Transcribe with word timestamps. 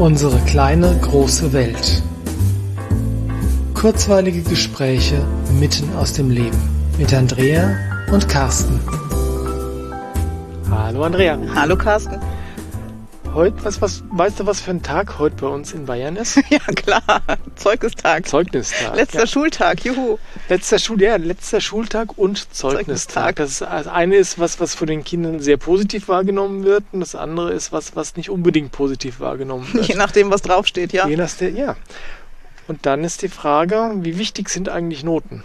Unsere 0.00 0.38
kleine 0.46 0.98
große 1.02 1.52
Welt. 1.52 2.02
Kurzweilige 3.74 4.40
Gespräche 4.40 5.22
mitten 5.60 5.94
aus 5.94 6.14
dem 6.14 6.30
Leben 6.30 6.56
mit 6.96 7.12
Andrea 7.12 7.76
und 8.10 8.26
Carsten. 8.26 8.80
Hallo 10.70 11.02
Andrea. 11.02 11.38
Hallo 11.54 11.76
Carsten. 11.76 12.18
Heute, 13.32 13.64
was, 13.64 13.80
was, 13.80 14.02
weißt 14.10 14.40
du, 14.40 14.46
was 14.46 14.60
für 14.60 14.72
ein 14.72 14.82
Tag 14.82 15.20
heute 15.20 15.36
bei 15.36 15.46
uns 15.46 15.72
in 15.72 15.86
Bayern 15.86 16.16
ist? 16.16 16.40
Ja, 16.50 16.58
klar. 16.58 17.22
Zeugnistag. 17.54 18.26
Zeugnistag. 18.26 18.96
Letzter 18.96 19.20
ja. 19.20 19.26
Schultag, 19.28 19.84
juhu. 19.84 20.18
Letzter 20.48 20.80
Schul, 20.80 21.00
ja, 21.00 21.14
letzter 21.14 21.60
Schultag 21.60 22.18
und 22.18 22.52
Zeugnistag. 22.52 23.36
Zeugnistag. 23.36 23.36
Das, 23.36 23.58
das 23.58 23.86
eine 23.86 24.16
ist 24.16 24.40
was, 24.40 24.58
was 24.58 24.74
von 24.74 24.88
den 24.88 25.04
Kindern 25.04 25.38
sehr 25.38 25.58
positiv 25.58 26.08
wahrgenommen 26.08 26.64
wird, 26.64 26.82
und 26.90 27.00
das 27.00 27.14
andere 27.14 27.52
ist 27.52 27.70
was, 27.70 27.94
was 27.94 28.16
nicht 28.16 28.30
unbedingt 28.30 28.72
positiv 28.72 29.20
wahrgenommen 29.20 29.68
wird. 29.72 29.86
Je 29.86 29.94
nachdem, 29.94 30.32
was 30.32 30.42
draufsteht, 30.42 30.92
ja. 30.92 31.06
Je 31.06 31.16
nach 31.16 31.30
der, 31.30 31.50
ja. 31.50 31.76
Und 32.66 32.84
dann 32.84 33.04
ist 33.04 33.22
die 33.22 33.28
Frage, 33.28 33.92
wie 33.98 34.18
wichtig 34.18 34.48
sind 34.48 34.68
eigentlich 34.68 35.04
Noten? 35.04 35.44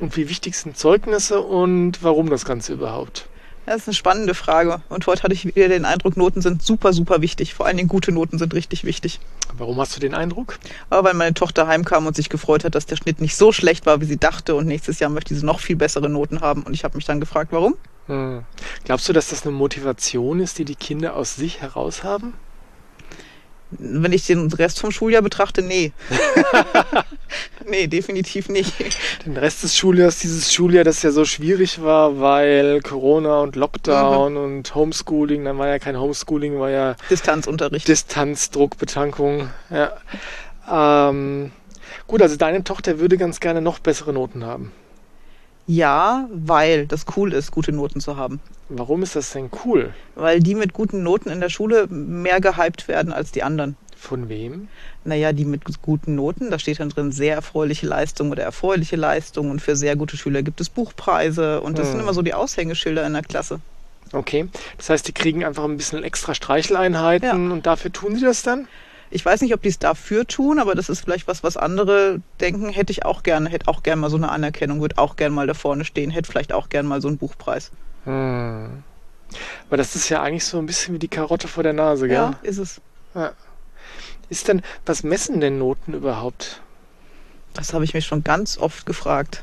Und 0.00 0.16
wie 0.16 0.28
wichtig 0.28 0.56
sind 0.56 0.76
Zeugnisse 0.76 1.40
und 1.40 2.02
warum 2.02 2.30
das 2.30 2.44
Ganze 2.44 2.72
überhaupt? 2.72 3.28
Das 3.64 3.76
ist 3.76 3.88
eine 3.88 3.94
spannende 3.94 4.34
Frage. 4.34 4.82
Und 4.88 5.06
heute 5.06 5.22
hatte 5.22 5.34
ich 5.34 5.44
wieder 5.44 5.68
den 5.68 5.84
Eindruck, 5.84 6.16
Noten 6.16 6.42
sind 6.42 6.62
super, 6.62 6.92
super 6.92 7.20
wichtig. 7.20 7.54
Vor 7.54 7.66
allen 7.66 7.76
Dingen 7.76 7.88
gute 7.88 8.10
Noten 8.10 8.38
sind 8.38 8.54
richtig 8.54 8.84
wichtig. 8.84 9.20
Warum 9.56 9.78
hast 9.78 9.94
du 9.96 10.00
den 10.00 10.14
Eindruck? 10.14 10.58
Aber 10.90 11.08
weil 11.08 11.14
meine 11.14 11.34
Tochter 11.34 11.66
heimkam 11.68 12.06
und 12.06 12.16
sich 12.16 12.28
gefreut 12.28 12.64
hat, 12.64 12.74
dass 12.74 12.86
der 12.86 12.96
Schnitt 12.96 13.20
nicht 13.20 13.36
so 13.36 13.52
schlecht 13.52 13.86
war, 13.86 14.00
wie 14.00 14.06
sie 14.06 14.16
dachte. 14.16 14.56
Und 14.56 14.66
nächstes 14.66 14.98
Jahr 14.98 15.10
möchte 15.10 15.34
sie 15.34 15.46
noch 15.46 15.60
viel 15.60 15.76
bessere 15.76 16.08
Noten 16.08 16.40
haben. 16.40 16.64
Und 16.64 16.74
ich 16.74 16.82
habe 16.82 16.96
mich 16.96 17.04
dann 17.04 17.20
gefragt, 17.20 17.52
warum? 17.52 17.74
Hm. 18.06 18.44
Glaubst 18.84 19.08
du, 19.08 19.12
dass 19.12 19.28
das 19.28 19.46
eine 19.46 19.52
Motivation 19.52 20.40
ist, 20.40 20.58
die 20.58 20.64
die 20.64 20.74
Kinder 20.74 21.14
aus 21.14 21.36
sich 21.36 21.60
heraus 21.60 22.02
haben? 22.02 22.34
Wenn 23.78 24.12
ich 24.12 24.26
den 24.26 24.52
Rest 24.52 24.80
vom 24.80 24.90
Schuljahr 24.90 25.22
betrachte, 25.22 25.62
nee. 25.62 25.92
nee, 27.66 27.86
definitiv 27.86 28.48
nicht. 28.48 28.74
Den 29.26 29.36
Rest 29.36 29.62
des 29.62 29.76
Schuljahres, 29.76 30.18
dieses 30.18 30.52
Schuljahr, 30.52 30.84
das 30.84 31.02
ja 31.02 31.10
so 31.10 31.24
schwierig 31.24 31.82
war, 31.82 32.20
weil 32.20 32.80
Corona 32.80 33.40
und 33.40 33.56
Lockdown 33.56 34.36
und 34.36 34.74
Homeschooling, 34.74 35.44
dann 35.44 35.58
war 35.58 35.68
ja 35.68 35.78
kein 35.78 35.98
Homeschooling, 35.98 36.58
war 36.58 36.70
ja 36.70 36.96
Distanzunterricht. 37.10 37.88
Distanzdruck, 37.88 38.78
Betankung. 38.78 39.50
Ja. 39.70 39.92
Ähm, 40.70 41.52
gut, 42.06 42.22
also 42.22 42.36
deine 42.36 42.64
Tochter 42.64 42.98
würde 42.98 43.16
ganz 43.16 43.40
gerne 43.40 43.60
noch 43.60 43.78
bessere 43.78 44.12
Noten 44.12 44.44
haben. 44.44 44.72
Ja, 45.66 46.28
weil 46.32 46.86
das 46.86 47.04
cool 47.16 47.32
ist, 47.32 47.50
gute 47.50 47.72
Noten 47.72 48.00
zu 48.00 48.16
haben. 48.16 48.40
Warum 48.68 49.02
ist 49.02 49.16
das 49.16 49.32
denn 49.32 49.50
cool? 49.64 49.94
Weil 50.14 50.40
die 50.40 50.54
mit 50.54 50.72
guten 50.72 51.02
Noten 51.02 51.30
in 51.30 51.40
der 51.40 51.48
Schule 51.50 51.86
mehr 51.88 52.40
gehypt 52.40 52.88
werden 52.88 53.12
als 53.12 53.32
die 53.32 53.42
anderen. 53.42 53.76
Von 53.96 54.28
wem? 54.28 54.68
Naja, 55.04 55.32
die 55.32 55.44
mit 55.44 55.62
guten 55.82 56.16
Noten, 56.16 56.50
da 56.50 56.58
steht 56.58 56.80
dann 56.80 56.88
drin 56.88 57.12
sehr 57.12 57.34
erfreuliche 57.36 57.86
Leistung 57.86 58.30
oder 58.32 58.42
erfreuliche 58.42 58.96
Leistung 58.96 59.50
und 59.50 59.60
für 59.62 59.76
sehr 59.76 59.94
gute 59.94 60.16
Schüler 60.16 60.42
gibt 60.42 60.60
es 60.60 60.68
Buchpreise 60.68 61.60
und 61.60 61.78
das 61.78 61.86
Hm. 61.86 61.92
sind 61.92 62.00
immer 62.00 62.14
so 62.14 62.22
die 62.22 62.34
Aushängeschilder 62.34 63.06
in 63.06 63.12
der 63.12 63.22
Klasse. 63.22 63.60
Okay. 64.12 64.48
Das 64.76 64.90
heißt, 64.90 65.06
die 65.06 65.12
kriegen 65.12 65.44
einfach 65.44 65.64
ein 65.64 65.76
bisschen 65.76 66.02
extra 66.02 66.34
Streicheleinheiten 66.34 67.52
und 67.52 67.66
dafür 67.66 67.92
tun 67.92 68.16
sie 68.16 68.24
das 68.24 68.42
dann? 68.42 68.66
Ich 69.14 69.24
weiß 69.24 69.42
nicht, 69.42 69.52
ob 69.52 69.60
die 69.60 69.68
es 69.68 69.78
dafür 69.78 70.26
tun, 70.26 70.58
aber 70.58 70.74
das 70.74 70.88
ist 70.88 71.00
vielleicht 71.00 71.28
was, 71.28 71.42
was 71.42 71.58
andere 71.58 72.22
denken, 72.40 72.70
hätte 72.70 72.92
ich 72.92 73.04
auch 73.04 73.22
gerne, 73.22 73.50
hätte 73.50 73.68
auch 73.68 73.82
gerne 73.82 74.00
mal 74.00 74.10
so 74.10 74.16
eine 74.16 74.30
Anerkennung, 74.30 74.80
würde 74.80 74.96
auch 74.96 75.16
gerne 75.16 75.34
mal 75.34 75.46
da 75.46 75.52
vorne 75.52 75.84
stehen, 75.84 76.10
hätte 76.10 76.30
vielleicht 76.30 76.52
auch 76.52 76.70
gerne 76.70 76.88
mal 76.88 77.02
so 77.02 77.08
einen 77.08 77.18
Buchpreis. 77.18 77.70
Hm. 78.04 78.82
Aber 79.68 79.76
das 79.76 79.94
ist 79.96 80.08
ja 80.08 80.22
eigentlich 80.22 80.46
so 80.46 80.58
ein 80.58 80.66
bisschen 80.66 80.94
wie 80.94 80.98
die 80.98 81.08
Karotte 81.08 81.46
vor 81.46 81.62
der 81.62 81.74
Nase, 81.74 82.08
gell? 82.08 82.16
Ja, 82.16 82.34
ist 82.42 82.58
es. 82.58 82.80
Ist 84.30 84.48
denn, 84.48 84.62
was 84.86 85.02
messen 85.02 85.40
denn 85.40 85.58
Noten 85.58 85.92
überhaupt? 85.92 86.62
Das 87.52 87.74
habe 87.74 87.84
ich 87.84 87.92
mich 87.92 88.06
schon 88.06 88.24
ganz 88.24 88.56
oft 88.56 88.86
gefragt. 88.86 89.42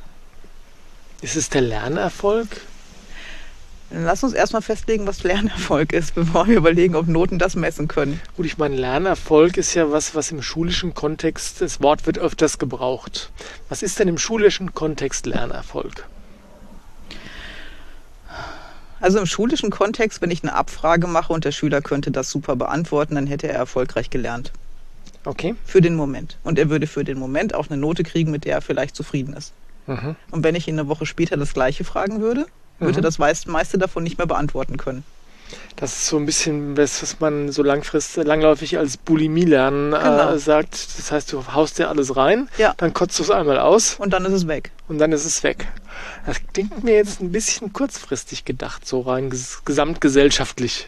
Ist 1.22 1.36
es 1.36 1.50
der 1.50 1.62
Lernerfolg? 1.62 2.48
Dann 3.90 4.04
lass 4.04 4.24
uns 4.24 4.34
erstmal 4.34 4.62
festlegen, 4.62 5.08
was 5.08 5.24
Lernerfolg 5.24 5.94
ist, 5.94 6.14
bevor 6.14 6.48
wir 6.48 6.58
überlegen, 6.58 6.96
ob 6.96 7.08
Noten 7.08 7.40
das 7.40 7.56
messen 7.56 7.88
können. 7.88 8.22
Gut, 8.38 8.46
ich 8.46 8.58
meine, 8.58 8.76
Lernerfolg 8.76 9.58
ist 9.58 9.74
ja 9.74 9.92
was, 9.92 10.14
was 10.14 10.32
im 10.32 10.44
schulischen 10.44 10.94
Kontext, 10.94 11.62
das 11.62 11.82
Wort 11.82 12.06
wird 12.06 12.20
öfters 12.20 12.60
gebraucht. 12.60 13.32
Was 13.68 13.82
ist 13.82 13.98
denn 13.98 14.08
im 14.08 14.20
schulischen 14.20 14.74
Kontext 14.76 15.26
Lernerfolg? 15.26 16.06
Also 19.02 19.18
im 19.18 19.26
schulischen 19.26 19.72
Kontext, 19.72 20.22
wenn 20.22 20.30
ich 20.30 20.44
eine 20.44 20.54
Abfrage 20.54 21.08
mache 21.08 21.34
und 21.34 21.46
der 21.46 21.52
Schüler 21.52 21.82
könnte 21.82 22.12
das 22.12 22.30
super 22.30 22.56
beantworten, 22.56 23.16
dann 23.16 23.28
hätte 23.28 23.48
er 23.48 23.56
erfolgreich 23.56 24.10
gelernt. 24.10 24.52
Okay. 25.26 25.56
Für 25.66 25.82
den 25.82 25.96
Moment. 25.96 26.38
Und 26.44 26.60
er 26.60 26.70
würde 26.70 26.86
für 26.86 27.04
den 27.04 27.18
Moment 27.18 27.56
auch 27.56 27.70
eine 27.70 27.78
Note 27.78 28.04
kriegen, 28.04 28.32
mit 28.32 28.46
der 28.46 28.56
er 28.56 28.62
vielleicht 28.62 28.96
zufrieden 28.96 29.34
ist. 29.34 29.54
Mhm. 29.88 30.16
Und 30.32 30.44
wenn 30.44 30.56
ich 30.56 30.68
ihn 30.68 30.78
eine 30.80 30.88
Woche 30.88 31.06
später 31.06 31.38
das 31.38 31.54
gleiche 31.54 31.84
fragen 31.84 32.22
würde, 32.22 32.46
würde 32.80 33.00
Mhm. 33.00 33.04
das 33.04 33.18
meist- 33.20 33.48
meiste 33.48 33.78
davon 33.78 34.04
nicht 34.04 34.18
mehr 34.18 34.28
beantworten 34.28 34.78
können. 34.78 35.04
Das 35.78 35.94
ist 35.94 36.08
so 36.08 36.18
ein 36.18 36.26
bisschen 36.28 36.76
das, 36.76 37.02
was 37.02 37.20
man 37.20 37.52
so 37.52 37.64
langfristig, 37.64 38.24
langläufig 38.26 38.78
als 38.78 38.98
Bulimie 38.98 39.46
lernen 39.46 39.92
Genau. 39.92 40.34
äh, 40.34 40.38
sagt. 40.38 40.74
Das 41.00 41.12
heißt, 41.12 41.32
du 41.34 41.44
haust 41.54 41.80
dir 41.80 41.90
alles 41.90 42.16
rein, 42.16 42.50
Ja. 42.58 42.74
dann 42.78 42.94
kotzt 42.94 43.18
du 43.18 43.24
es 43.24 43.32
einmal 43.32 43.58
aus 43.58 43.96
Und 43.98 44.12
dann 44.14 44.26
ist 44.26 44.34
es 44.34 44.48
weg. 44.48 44.72
und 44.88 45.00
dann 45.00 45.12
ist 45.12 45.26
es 45.26 45.42
weg. 45.42 45.68
Das 46.28 46.38
klingt 46.54 46.84
mir 46.84 46.94
jetzt 46.96 47.20
ein 47.22 47.32
bisschen 47.32 47.74
kurzfristig 47.74 48.46
gedacht, 48.46 48.88
so 48.88 49.02
rein 49.02 49.30
ges 49.32 49.62
gesamtgesellschaftlich. 49.66 50.88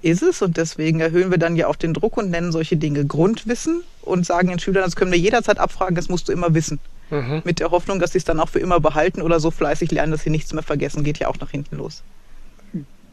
Ist 0.00 0.22
es 0.22 0.40
und 0.42 0.56
deswegen 0.56 1.00
erhöhen 1.00 1.30
wir 1.30 1.38
dann 1.38 1.56
ja 1.56 1.66
auch 1.66 1.76
den 1.76 1.92
Druck 1.92 2.16
und 2.16 2.30
nennen 2.30 2.52
solche 2.52 2.76
Dinge 2.76 3.04
Grundwissen 3.04 3.82
und 4.02 4.24
sagen 4.24 4.48
den 4.48 4.58
Schülern, 4.60 4.84
das 4.84 4.94
können 4.96 5.10
wir 5.10 5.18
jederzeit 5.18 5.58
abfragen, 5.58 5.96
das 5.96 6.08
musst 6.08 6.28
du 6.28 6.32
immer 6.32 6.54
wissen. 6.54 6.78
Mhm. 7.10 7.42
Mit 7.44 7.58
der 7.60 7.70
Hoffnung, 7.70 7.98
dass 8.00 8.12
sie 8.12 8.18
es 8.18 8.24
dann 8.24 8.38
auch 8.40 8.48
für 8.50 8.58
immer 8.58 8.80
behalten 8.80 9.22
oder 9.22 9.40
so 9.40 9.50
fleißig 9.50 9.90
lernen, 9.90 10.12
dass 10.12 10.22
sie 10.22 10.30
nichts 10.30 10.52
mehr 10.52 10.62
vergessen, 10.62 11.04
geht 11.04 11.18
ja 11.18 11.28
auch 11.28 11.38
nach 11.40 11.50
hinten 11.50 11.76
los. 11.76 12.02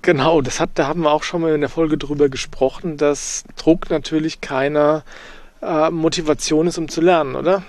Genau, 0.01 0.41
das 0.41 0.59
hat, 0.59 0.72
da 0.75 0.88
haben 0.88 1.01
wir 1.01 1.11
auch 1.11 1.23
schon 1.23 1.41
mal 1.41 1.53
in 1.56 1.61
der 1.61 1.69
Folge 1.69 1.97
drüber 1.97 2.29
gesprochen, 2.29 2.97
dass 2.97 3.44
Druck 3.56 3.89
natürlich 3.89 4.39
keine 4.41 5.03
äh, 5.63 5.89
Motivation 5.89 6.67
ist, 6.67 6.78
um 6.78 6.89
zu 6.89 7.01
lernen, 7.01 7.35
oder? 7.35 7.63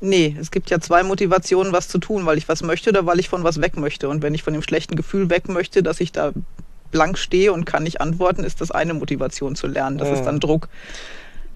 Nee, 0.00 0.36
es 0.40 0.50
gibt 0.50 0.70
ja 0.70 0.80
zwei 0.80 1.04
Motivationen, 1.04 1.72
was 1.72 1.86
zu 1.86 1.98
tun, 1.98 2.26
weil 2.26 2.36
ich 2.36 2.48
was 2.48 2.64
möchte 2.64 2.90
oder 2.90 3.06
weil 3.06 3.20
ich 3.20 3.28
von 3.28 3.44
was 3.44 3.60
weg 3.60 3.76
möchte. 3.76 4.08
Und 4.08 4.22
wenn 4.22 4.34
ich 4.34 4.42
von 4.42 4.52
dem 4.52 4.62
schlechten 4.62 4.96
Gefühl 4.96 5.30
weg 5.30 5.48
möchte, 5.48 5.84
dass 5.84 6.00
ich 6.00 6.10
da 6.10 6.32
blank 6.90 7.16
stehe 7.16 7.52
und 7.52 7.64
kann 7.64 7.84
nicht 7.84 8.00
antworten, 8.00 8.42
ist 8.42 8.60
das 8.60 8.72
eine 8.72 8.94
Motivation 8.94 9.54
zu 9.54 9.68
lernen. 9.68 9.98
Das 9.98 10.08
Ja. 10.08 10.14
ist 10.14 10.24
dann 10.24 10.40
Druck. 10.40 10.68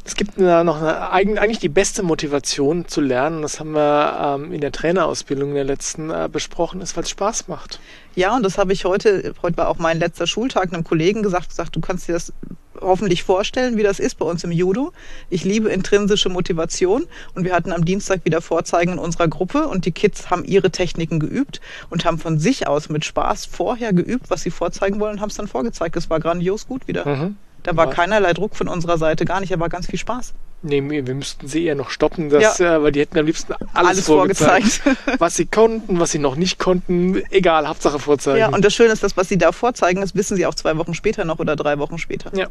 Es 0.06 0.14
gibt 0.14 0.40
da 0.40 0.62
noch 0.62 0.80
eine, 0.80 1.10
eigen- 1.10 1.36
eigentlich 1.36 1.58
die 1.58 1.68
beste 1.68 2.04
Motivation 2.04 2.86
zu 2.86 3.00
lernen, 3.00 3.42
das 3.42 3.58
haben 3.58 3.72
wir 3.72 4.38
ähm, 4.40 4.52
in 4.52 4.60
der 4.60 4.70
Trainerausbildung 4.70 5.48
in 5.50 5.54
der 5.56 5.64
letzten 5.64 6.10
äh, 6.10 6.28
besprochen, 6.32 6.80
ist, 6.80 6.96
weil 6.96 7.02
es 7.02 7.10
Spaß 7.10 7.48
macht. 7.48 7.80
Ja, 8.14 8.36
und 8.36 8.44
das 8.44 8.56
habe 8.56 8.72
ich 8.72 8.84
heute, 8.84 9.34
heute 9.42 9.56
war 9.56 9.68
auch 9.68 9.78
mein 9.78 9.98
letzter 9.98 10.28
Schultag, 10.28 10.72
einem 10.72 10.84
Kollegen 10.84 11.24
gesagt, 11.24 11.48
gesagt, 11.48 11.74
du 11.74 11.80
kannst 11.80 12.06
dir 12.06 12.12
das 12.12 12.32
hoffentlich 12.80 13.24
vorstellen, 13.24 13.76
wie 13.78 13.82
das 13.82 13.98
ist 13.98 14.16
bei 14.18 14.26
uns 14.26 14.44
im 14.44 14.52
Judo. 14.52 14.92
Ich 15.28 15.44
liebe 15.44 15.70
intrinsische 15.70 16.28
Motivation 16.28 17.06
und 17.34 17.44
wir 17.44 17.52
hatten 17.54 17.72
am 17.72 17.84
Dienstag 17.84 18.24
wieder 18.24 18.40
Vorzeigen 18.40 18.92
in 18.92 18.98
unserer 18.98 19.26
Gruppe 19.28 19.66
und 19.66 19.86
die 19.86 19.92
Kids 19.92 20.30
haben 20.30 20.44
ihre 20.44 20.70
Techniken 20.70 21.18
geübt 21.18 21.60
und 21.90 22.04
haben 22.04 22.18
von 22.18 22.38
sich 22.38 22.68
aus 22.68 22.90
mit 22.90 23.04
Spaß 23.04 23.46
vorher 23.46 23.92
geübt, 23.92 24.30
was 24.30 24.42
sie 24.42 24.50
vorzeigen 24.50 25.00
wollen 25.00 25.14
und 25.14 25.20
haben 25.20 25.30
es 25.30 25.36
dann 25.36 25.48
vorgezeigt. 25.48 25.96
Es 25.96 26.08
war 26.10 26.20
grandios 26.20 26.68
gut 26.68 26.86
wieder. 26.86 27.06
Mhm. 27.08 27.36
Da 27.66 27.76
war 27.76 27.90
keinerlei 27.90 28.32
Druck 28.32 28.54
von 28.54 28.68
unserer 28.68 28.96
Seite, 28.96 29.24
gar 29.24 29.40
nicht, 29.40 29.52
da 29.52 29.58
war 29.58 29.68
ganz 29.68 29.86
viel 29.88 29.98
Spaß. 29.98 30.34
Nee, 30.62 30.82
wir 30.88 31.14
müssten 31.14 31.48
sie 31.48 31.64
eher 31.64 31.74
noch 31.74 31.90
stoppen, 31.90 32.30
dass, 32.30 32.60
äh, 32.60 32.82
weil 32.82 32.92
die 32.92 33.00
hätten 33.00 33.18
am 33.18 33.26
liebsten 33.26 33.52
alles, 33.52 33.68
Alles 33.74 34.06
vorgezeigt. 34.06 34.66
vorgezeigt. 34.72 34.98
was 35.20 35.34
sie 35.34 35.46
konnten, 35.46 35.98
was 35.98 36.12
sie 36.12 36.18
noch 36.20 36.36
nicht 36.36 36.58
konnten, 36.58 37.22
egal, 37.30 37.66
Hauptsache 37.68 37.98
vorzeigen. 37.98 38.38
Ja, 38.38 38.48
und 38.48 38.64
das 38.64 38.72
Schöne 38.72 38.92
ist, 38.92 39.02
das, 39.02 39.16
was 39.16 39.28
sie 39.28 39.36
da 39.36 39.50
vorzeigen, 39.52 40.00
das 40.00 40.14
wissen 40.14 40.36
sie 40.36 40.46
auch 40.46 40.54
zwei 40.54 40.76
Wochen 40.78 40.94
später 40.94 41.24
noch 41.24 41.40
oder 41.40 41.56
drei 41.56 41.78
Wochen 41.78 41.98
später. 41.98 42.30
Ja. 42.36 42.46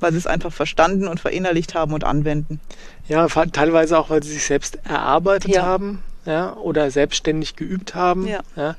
Weil 0.00 0.12
sie 0.12 0.18
es 0.18 0.26
einfach 0.26 0.52
verstanden 0.52 1.06
und 1.08 1.20
verinnerlicht 1.20 1.74
haben 1.74 1.92
und 1.92 2.04
anwenden. 2.04 2.58
Ja, 3.06 3.26
teilweise 3.28 3.98
auch, 3.98 4.08
weil 4.10 4.22
sie 4.22 4.32
sich 4.32 4.44
selbst 4.44 4.78
erarbeitet 4.84 5.54
Ja. 5.54 5.62
haben 5.62 6.02
ja, 6.26 6.54
oder 6.54 6.90
selbstständig 6.90 7.56
geübt 7.56 7.94
haben. 7.94 8.26
Ja. 8.26 8.76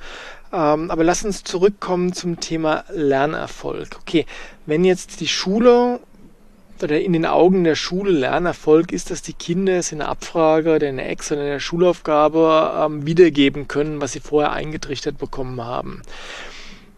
Ähm, 0.53 0.91
aber 0.91 1.03
lass 1.03 1.25
uns 1.25 1.43
zurückkommen 1.43 2.13
zum 2.13 2.39
Thema 2.39 2.85
Lernerfolg. 2.93 3.97
Okay, 3.99 4.25
wenn 4.65 4.85
jetzt 4.85 5.19
die 5.19 5.27
Schule 5.27 5.99
oder 6.81 6.99
in 6.99 7.13
den 7.13 7.25
Augen 7.25 7.63
der 7.63 7.75
Schule 7.75 8.11
Lernerfolg 8.11 8.91
ist, 8.91 9.09
dass 9.09 9.21
die 9.21 9.33
Kinder 9.33 9.77
es 9.77 9.91
in 9.91 9.99
der 9.99 10.09
Abfrage 10.09 10.75
oder 10.75 10.89
in 10.89 10.97
der 10.97 11.09
Ex 11.09 11.31
oder 11.31 11.41
in 11.41 11.47
der 11.47 11.59
Schulaufgabe 11.59 12.73
ähm, 12.85 13.05
wiedergeben 13.05 13.67
können, 13.67 14.01
was 14.01 14.11
sie 14.11 14.19
vorher 14.19 14.51
eingetrichtert 14.51 15.17
bekommen 15.17 15.63
haben. 15.63 16.01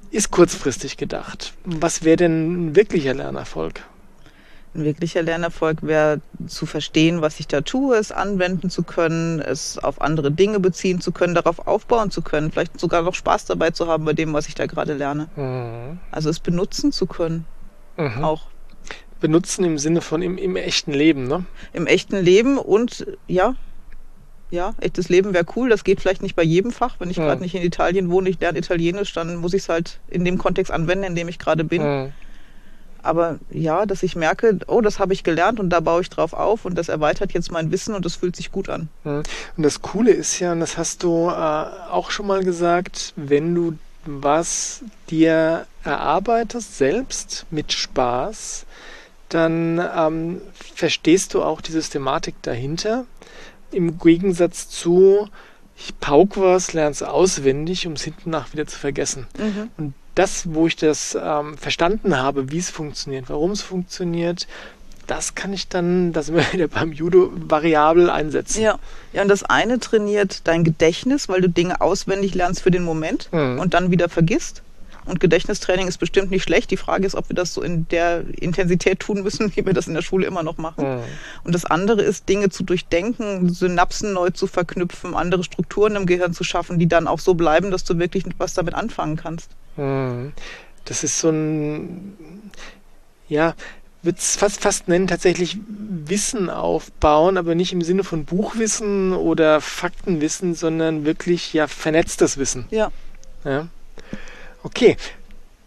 Ist 0.09 0.31
kurzfristig 0.31 0.97
gedacht. 0.97 1.53
Was 1.65 2.03
wäre 2.03 2.17
denn 2.17 2.69
ein 2.69 2.75
wirklicher 2.75 3.13
Lernerfolg? 3.13 3.81
Ein 4.77 4.83
wirklicher 4.83 5.23
Lernerfolg 5.23 5.81
wäre 5.81 6.21
zu 6.45 6.67
verstehen, 6.67 7.21
was 7.21 7.39
ich 7.39 7.47
da 7.47 7.61
tue, 7.61 7.97
es 7.97 8.11
anwenden 8.11 8.69
zu 8.69 8.83
können, 8.83 9.39
es 9.41 9.79
auf 9.79 10.01
andere 10.01 10.31
Dinge 10.31 10.59
beziehen 10.59 11.01
zu 11.01 11.11
können, 11.11 11.33
darauf 11.33 11.65
aufbauen 11.65 12.11
zu 12.11 12.21
können, 12.21 12.51
vielleicht 12.51 12.79
sogar 12.79 13.01
noch 13.01 13.15
Spaß 13.15 13.45
dabei 13.45 13.71
zu 13.71 13.87
haben 13.87 14.05
bei 14.05 14.13
dem, 14.13 14.33
was 14.33 14.47
ich 14.47 14.53
da 14.53 14.67
gerade 14.67 14.93
lerne. 14.93 15.29
Mhm. 15.35 15.97
Also 16.11 16.29
es 16.29 16.39
benutzen 16.39 16.91
zu 16.91 17.07
können 17.07 17.45
Mhm. 17.97 18.23
auch. 18.23 18.43
benutzen 19.19 19.65
im 19.65 19.79
Sinne 19.79 20.01
von 20.01 20.21
im, 20.21 20.37
im 20.37 20.55
echten 20.55 20.91
Leben, 20.93 21.27
ne? 21.27 21.43
Im 21.73 21.87
echten 21.87 22.17
Leben 22.17 22.59
und 22.59 23.07
ja, 23.25 23.55
ja, 24.51 24.75
echtes 24.79 25.09
Leben 25.09 25.33
wäre 25.33 25.45
cool. 25.55 25.69
Das 25.69 25.83
geht 25.83 26.01
vielleicht 26.01 26.21
nicht 26.21 26.35
bei 26.35 26.43
jedem 26.43 26.71
Fach. 26.71 26.97
Wenn 26.99 27.09
ich 27.09 27.17
Mhm. 27.17 27.23
gerade 27.23 27.41
nicht 27.41 27.55
in 27.55 27.63
Italien 27.63 28.11
wohne, 28.11 28.29
ich 28.29 28.39
lerne 28.39 28.59
Italienisch, 28.59 29.11
dann 29.13 29.37
muss 29.37 29.55
ich 29.55 29.63
es 29.63 29.69
halt 29.69 29.99
in 30.07 30.23
dem 30.23 30.37
Kontext 30.37 30.71
anwenden, 30.71 31.03
in 31.05 31.15
dem 31.15 31.27
ich 31.29 31.39
gerade 31.39 31.63
bin. 31.63 31.81
Mhm. 31.81 32.13
Aber 33.03 33.39
ja, 33.49 33.85
dass 33.85 34.03
ich 34.03 34.15
merke, 34.15 34.59
oh, 34.67 34.81
das 34.81 34.99
habe 34.99 35.13
ich 35.13 35.23
gelernt 35.23 35.59
und 35.59 35.69
da 35.69 35.79
baue 35.79 36.01
ich 36.01 36.09
drauf 36.09 36.33
auf 36.33 36.65
und 36.65 36.75
das 36.75 36.89
erweitert 36.89 37.33
jetzt 37.33 37.51
mein 37.51 37.71
Wissen 37.71 37.95
und 37.95 38.05
das 38.05 38.15
fühlt 38.15 38.35
sich 38.35 38.51
gut 38.51 38.69
an. 38.69 38.89
Mhm. 39.03 39.23
Und 39.55 39.63
das 39.63 39.81
Coole 39.81 40.11
ist 40.11 40.39
ja, 40.39 40.51
und 40.51 40.59
das 40.59 40.77
hast 40.77 41.03
du 41.03 41.29
äh, 41.29 41.31
auch 41.31 42.11
schon 42.11 42.27
mal 42.27 42.43
gesagt, 42.43 43.13
wenn 43.15 43.53
du 43.53 43.73
was 44.05 44.83
dir 45.09 45.67
erarbeitest, 45.83 46.77
selbst 46.77 47.45
mit 47.51 47.73
Spaß, 47.73 48.65
dann 49.29 49.81
ähm, 49.95 50.41
verstehst 50.75 51.33
du 51.33 51.43
auch 51.43 51.61
die 51.61 51.73
Systematik 51.73 52.35
dahinter. 52.41 53.05
Im 53.71 53.99
Gegensatz 53.99 54.69
zu, 54.69 55.27
ich 55.77 55.99
pauk 55.99 56.37
was, 56.37 56.71
lern's 56.71 57.03
auswendig, 57.03 57.85
um 57.85 57.93
es 57.93 58.03
hinten 58.03 58.29
nach 58.29 58.53
wieder 58.53 58.65
zu 58.65 58.79
vergessen. 58.79 59.27
Und 59.77 59.93
das, 60.17 60.53
wo 60.53 60.67
ich 60.67 60.75
das 60.75 61.17
ähm, 61.21 61.57
verstanden 61.57 62.17
habe, 62.17 62.51
wie 62.51 62.57
es 62.57 62.69
funktioniert, 62.69 63.25
warum 63.29 63.51
es 63.51 63.61
funktioniert, 63.61 64.47
das 65.05 65.35
kann 65.35 65.53
ich 65.53 65.67
dann, 65.69 66.11
das 66.13 66.27
sind 66.27 66.35
wir 66.35 66.43
wieder 66.53 66.67
beim 66.67 66.91
Judo, 66.91 67.31
variabel 67.33 68.09
einsetzen. 68.09 68.61
Ja. 68.61 68.79
ja, 69.13 69.21
und 69.21 69.29
das 69.29 69.43
eine 69.43 69.79
trainiert 69.79 70.41
dein 70.45 70.63
Gedächtnis, 70.63 71.29
weil 71.29 71.41
du 71.41 71.49
Dinge 71.49 71.81
auswendig 71.81 72.35
lernst 72.35 72.61
für 72.61 72.71
den 72.71 72.83
Moment 72.83 73.29
Mhm. 73.31 73.59
und 73.59 73.73
dann 73.73 73.91
wieder 73.91 74.09
vergisst. 74.09 74.63
Und 75.05 75.21
Gedächtnistraining 75.21 75.87
ist 75.87 75.99
bestimmt 75.99 76.31
nicht 76.31 76.43
schlecht. 76.43 76.69
Die 76.69 76.75
Frage 76.75 77.07
ist, 77.07 77.15
ob 77.15 77.29
wir 77.29 77.35
das 77.35 77.53
so 77.53 77.61
in 77.61 77.87
der 77.87 78.25
Intensität 78.41 78.99
tun 78.99 79.23
müssen, 79.23 79.49
wie 79.55 79.65
wir 79.65 79.73
das 79.73 79.87
in 79.87 79.93
der 79.93 80.01
Schule 80.01 80.25
immer 80.27 80.43
noch 80.43 80.57
machen. 80.57 80.83
Mhm. 80.97 80.99
Und 81.45 81.55
das 81.55 81.63
andere 81.63 82.01
ist, 82.01 82.27
Dinge 82.27 82.49
zu 82.49 82.63
durchdenken, 82.63 83.47
Synapsen 83.47 84.11
neu 84.11 84.31
zu 84.31 84.47
verknüpfen, 84.47 85.13
andere 85.15 85.45
Strukturen 85.45 85.95
im 85.95 86.05
Gehirn 86.05 86.33
zu 86.33 86.43
schaffen, 86.43 86.77
die 86.79 86.87
dann 86.87 87.07
auch 87.07 87.19
so 87.19 87.35
bleiben, 87.35 87.71
dass 87.71 87.85
du 87.85 87.97
wirklich 87.99 88.25
was 88.37 88.53
damit 88.53 88.73
anfangen 88.73 89.15
kannst. 89.15 89.51
Mhm. 89.77 90.33
Das 90.85 91.03
ist 91.03 91.19
so 91.19 91.29
ein, 91.29 92.51
ja, 93.27 93.55
würde 94.01 94.19
es 94.19 94.35
fast, 94.35 94.61
fast 94.61 94.87
nennen, 94.87 95.07
tatsächlich 95.07 95.57
Wissen 95.67 96.49
aufbauen, 96.49 97.37
aber 97.37 97.55
nicht 97.55 97.73
im 97.73 97.81
Sinne 97.81 98.03
von 98.03 98.25
Buchwissen 98.25 99.13
oder 99.13 99.59
Faktenwissen, 99.59 100.55
sondern 100.55 101.05
wirklich 101.05 101.53
ja 101.53 101.67
vernetztes 101.67 102.37
Wissen. 102.37 102.65
Ja. 102.71 102.91
Ja. 103.43 103.67
Okay, 104.63 104.97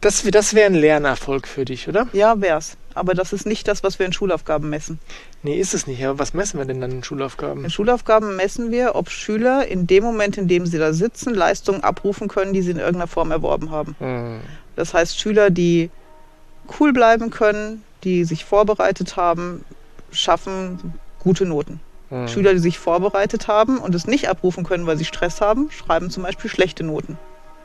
das, 0.00 0.22
das 0.22 0.54
wäre 0.54 0.66
ein 0.66 0.74
Lernerfolg 0.74 1.46
für 1.46 1.64
dich, 1.64 1.88
oder? 1.88 2.06
Ja, 2.12 2.40
wär's. 2.40 2.76
Aber 2.94 3.14
das 3.14 3.32
ist 3.32 3.46
nicht 3.46 3.68
das, 3.68 3.84
was 3.84 3.98
wir 3.98 4.06
in 4.06 4.12
Schulaufgaben 4.12 4.68
messen. 4.68 4.98
Nee, 5.42 5.58
ist 5.58 5.74
es 5.74 5.86
nicht. 5.86 6.04
Aber 6.04 6.18
was 6.18 6.34
messen 6.34 6.58
wir 6.58 6.64
denn 6.64 6.80
dann 6.80 6.90
in 6.90 7.04
Schulaufgaben? 7.04 7.64
In 7.64 7.70
Schulaufgaben 7.70 8.36
messen 8.36 8.70
wir, 8.70 8.94
ob 8.94 9.10
Schüler 9.10 9.66
in 9.66 9.86
dem 9.86 10.02
Moment, 10.02 10.38
in 10.38 10.48
dem 10.48 10.66
sie 10.66 10.78
da 10.78 10.92
sitzen, 10.92 11.34
Leistungen 11.34 11.84
abrufen 11.84 12.28
können, 12.28 12.52
die 12.52 12.62
sie 12.62 12.72
in 12.72 12.78
irgendeiner 12.78 13.06
Form 13.06 13.30
erworben 13.30 13.70
haben. 13.70 13.94
Mhm. 14.00 14.40
Das 14.76 14.92
heißt, 14.92 15.20
Schüler, 15.20 15.50
die 15.50 15.90
cool 16.78 16.92
bleiben 16.92 17.30
können, 17.30 17.84
die 18.04 18.24
sich 18.24 18.44
vorbereitet 18.44 19.16
haben, 19.16 19.64
schaffen 20.10 20.94
gute 21.20 21.46
Noten. 21.46 21.80
Mhm. 22.10 22.28
Schüler, 22.28 22.52
die 22.52 22.58
sich 22.58 22.78
vorbereitet 22.78 23.48
haben 23.48 23.78
und 23.78 23.94
es 23.94 24.06
nicht 24.06 24.28
abrufen 24.28 24.64
können, 24.64 24.86
weil 24.86 24.96
sie 24.96 25.04
Stress 25.04 25.40
haben, 25.40 25.70
schreiben 25.70 26.10
zum 26.10 26.24
Beispiel 26.24 26.50
schlechte 26.50 26.82
Noten. 26.82 27.18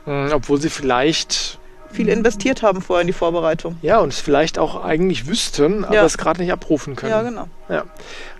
Mhm, 0.06 0.30
Obwohl 0.32 0.60
sie 0.60 0.70
vielleicht, 0.70 1.58
Viel 1.96 2.08
investiert 2.08 2.62
haben 2.62 2.80
vorher 2.82 3.00
in 3.00 3.06
die 3.06 3.12
Vorbereitung. 3.12 3.76
ja, 3.82 3.98
und 3.98 4.12
es 4.12 4.20
vielleicht 4.20 4.58
auch 4.58 4.84
eigentlich 4.84 5.26
wüssten, 5.26 5.84
aber 5.84 5.94
Ja. 5.94 6.04
es 6.04 6.16
gerade 6.18 6.40
nicht 6.42 6.52
abrufen 6.52 6.94
können. 6.94 7.10
Ja, 7.12 7.22
genau. 7.22 7.48
Ja, 7.68 7.80
und 7.82 7.90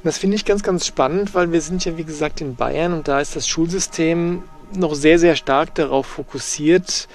das 0.04 0.18
finde 0.18 0.36
ich 0.36 0.44
ganz, 0.44 0.62
ganz 0.62 0.86
spannend, 0.86 1.34
weil 1.34 1.50
wir 1.52 1.60
sind 1.60 1.84
ja, 1.84 1.96
wie 1.96 2.04
gesagt, 2.04 2.40
in 2.40 2.54
Bayern 2.54 2.92
und 2.92 3.08
da 3.08 3.20
ist 3.20 3.34
das 3.34 3.48
Schulsystem 3.48 4.42
noch 4.74 4.94
sehr, 4.94 5.18
sehr 5.18 5.36
stark 5.36 5.74
darauf 5.74 6.06
fokussiert, 6.06 7.08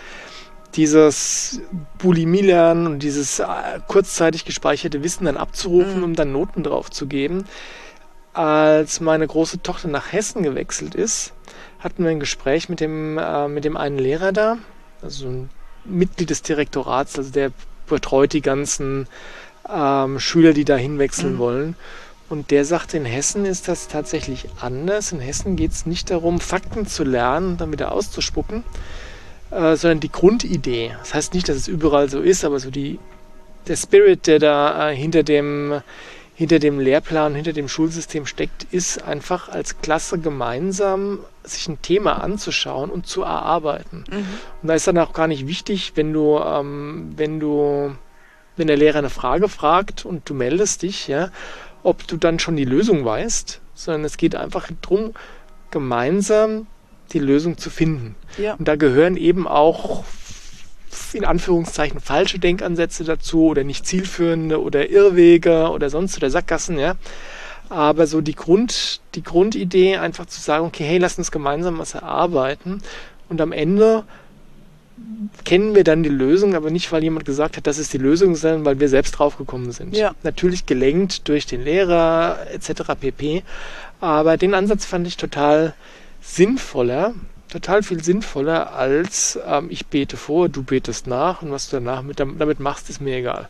dieses 0.76 1.60
Bulimie-Lernen 1.98 2.88
und 2.88 3.00
dieses 3.04 3.40
äh, 3.40 3.46
kurzzeitig 3.88 4.46
gespeicherte 4.46 5.04
Wissen 5.04 5.26
dann 5.26 5.38
abzurufen, 5.38 5.98
Mhm. 5.98 6.04
um 6.04 6.16
dann 6.16 6.32
Noten 6.32 6.64
drauf 6.64 6.90
zu 6.90 7.08
geben. 7.08 7.46
Als 8.34 9.02
meine 9.02 9.28
große 9.28 9.62
Tochter 9.62 9.90
nach 9.90 10.14
Hessen 10.14 10.42
gewechselt 10.44 10.96
ist, 10.96 11.34
hatten 11.80 12.04
wir 12.06 12.12
ein 12.12 12.22
Gespräch 12.22 12.70
mit 12.70 12.80
dem, 12.80 13.18
äh, 13.18 13.50
mit 13.50 13.66
dem 13.66 13.76
einen 13.76 14.00
Lehrer 14.00 14.32
da, 14.32 14.58
also 15.02 15.28
ein 15.28 15.50
Mitglied 15.86 16.30
des 16.30 16.42
Direktorats, 16.42 17.18
also 17.18 17.32
der 17.32 17.52
betreut 17.88 18.34
die 18.34 18.42
ganzen 18.42 19.08
ähm, 19.70 20.20
Schüler, 20.20 20.54
die 20.54 20.66
da 20.66 20.76
hinwechseln 20.76 21.34
Mhm. 21.34 21.38
wollen. 21.40 21.76
Und 22.30 22.50
der 22.52 22.64
sagte, 22.64 22.96
in 22.98 23.06
Hessen 23.06 23.46
ist 23.46 23.68
das 23.68 23.90
tatsächlich 23.90 24.48
anders. 24.62 25.12
In 25.12 25.20
Hessen 25.20 25.58
geht 25.58 25.72
es 25.72 25.86
nicht 25.86 26.10
darum, 26.12 26.40
Fakten 26.40 26.88
zu 26.88 27.04
lernen 27.04 27.52
und 27.52 27.62
dann 27.62 27.72
wieder 27.74 27.92
auszuspucken, 27.92 28.64
äh, 29.52 29.76
sondern 29.76 30.00
die 30.00 30.12
Grundidee. 30.12 30.94
Das 31.00 31.14
heißt 31.14 31.34
nicht, 31.34 31.50
dass 31.50 31.58
es 31.58 31.68
überall 31.68 32.10
so 32.10 32.22
ist, 32.22 32.46
aber 32.46 32.60
so 32.60 32.72
die, 32.72 33.00
der 33.68 33.76
Spirit, 33.76 34.28
der 34.28 34.40
da 34.40 34.90
äh, 34.92 34.96
hinter 34.96 35.24
dem 35.24 35.82
hinter 36.42 36.58
dem 36.58 36.80
Lehrplan, 36.80 37.36
hinter 37.36 37.54
dem 37.54 37.68
Schulsystem 37.68 38.26
steckt, 38.26 38.64
ist 38.72 39.04
einfach 39.04 39.48
als 39.48 39.80
Klasse 39.82 40.18
gemeinsam 40.18 41.20
sich 41.44 41.68
ein 41.68 41.84
Thema 41.84 42.24
anzuschauen 42.24 42.90
und 42.90 43.06
zu 43.06 43.22
erarbeiten. 43.22 44.06
Und 44.64 44.68
da 44.68 44.74
ist 44.74 44.88
dann 44.88 44.98
auch 44.98 45.14
gar 45.14 45.28
nicht 45.28 45.46
wichtig, 45.46 45.92
wenn 45.94 46.12
du, 46.12 46.40
ähm, 46.40 47.14
wenn 47.16 47.40
du, 47.40 47.96
wenn 48.58 48.66
der 48.66 48.76
Lehrer 48.76 48.98
eine 48.98 49.12
Frage 49.12 49.50
fragt 49.50 50.04
und 50.04 50.28
du 50.28 50.34
meldest 50.34 50.82
dich, 50.82 51.08
ja, 51.08 51.30
ob 51.84 52.08
du 52.08 52.18
dann 52.18 52.40
schon 52.40 52.56
die 52.56 52.66
Lösung 52.66 53.06
weißt, 53.06 53.62
sondern 53.76 54.04
es 54.04 54.18
geht 54.18 54.36
einfach 54.36 54.68
darum, 54.82 55.14
gemeinsam 55.70 56.66
die 57.14 57.20
Lösung 57.20 57.60
zu 57.60 57.70
finden. 57.70 58.16
Ja. 58.40 58.56
Und 58.56 58.68
da 58.68 58.78
gehören 58.78 59.16
eben 59.16 59.48
auch 59.48 60.06
in 61.14 61.26
Anführungszeichen 61.26 62.00
falsche 62.00 62.40
Denkansätze 62.40 63.04
dazu 63.04 63.46
oder 63.46 63.64
nicht 63.64 63.86
zielführende 63.86 64.62
oder 64.62 64.90
Irrwege 64.90 65.70
oder 65.70 65.90
sonst 65.90 66.18
oder 66.18 66.30
Sackgassen, 66.30 66.78
ja. 66.78 66.96
Aber 67.70 68.06
so 68.08 68.20
die 68.22 68.36
Grund, 68.36 69.00
die 69.16 69.24
Grundidee 69.24 69.98
einfach 69.98 70.26
zu 70.26 70.42
sagen, 70.42 70.66
okay, 70.66 70.84
hey, 70.84 70.98
lass 70.98 71.18
uns 71.18 71.32
gemeinsam 71.32 71.78
was 71.78 71.94
erarbeiten 71.94 72.82
und 73.30 73.40
am 73.40 73.52
Ende 73.52 74.04
kennen 75.46 75.74
wir 75.76 75.84
dann 75.84 76.04
die 76.04 76.10
Lösung, 76.10 76.56
aber 76.56 76.70
nicht, 76.70 76.92
weil 76.92 77.04
jemand 77.04 77.26
gesagt 77.26 77.58
hat, 77.58 77.68
das 77.68 77.78
ist 77.78 77.94
die 77.94 77.98
Lösung, 77.98 78.36
sondern 78.36 78.66
weil 78.66 78.80
wir 78.80 78.90
selbst 78.90 79.12
draufgekommen 79.12 79.72
sind. 79.72 79.96
Ja. 79.96 80.14
Natürlich 80.24 80.66
gelenkt 80.66 81.28
durch 81.28 81.46
den 81.46 81.64
Lehrer 81.64 82.40
etc. 82.54 82.94
pp. 83.00 83.44
Aber 84.00 84.38
den 84.38 84.54
Ansatz 84.54 84.86
fand 84.86 85.08
ich 85.08 85.18
total 85.18 85.74
sinnvoller, 86.22 87.14
total 87.52 87.84
viel 87.84 88.04
sinnvoller 88.04 88.74
als 88.74 89.40
ähm, 89.46 89.68
ich 89.70 89.86
bete 89.88 90.18
vor, 90.18 90.50
du 90.50 90.64
betest 90.64 91.06
nach 91.06 91.42
und 91.42 91.52
was 91.52 91.70
du 91.70 91.78
danach 91.78 92.02
mit, 92.02 92.20
damit 92.20 92.60
machst, 92.60 92.90
ist 92.90 93.02
mir 93.02 93.18
egal. 93.18 93.50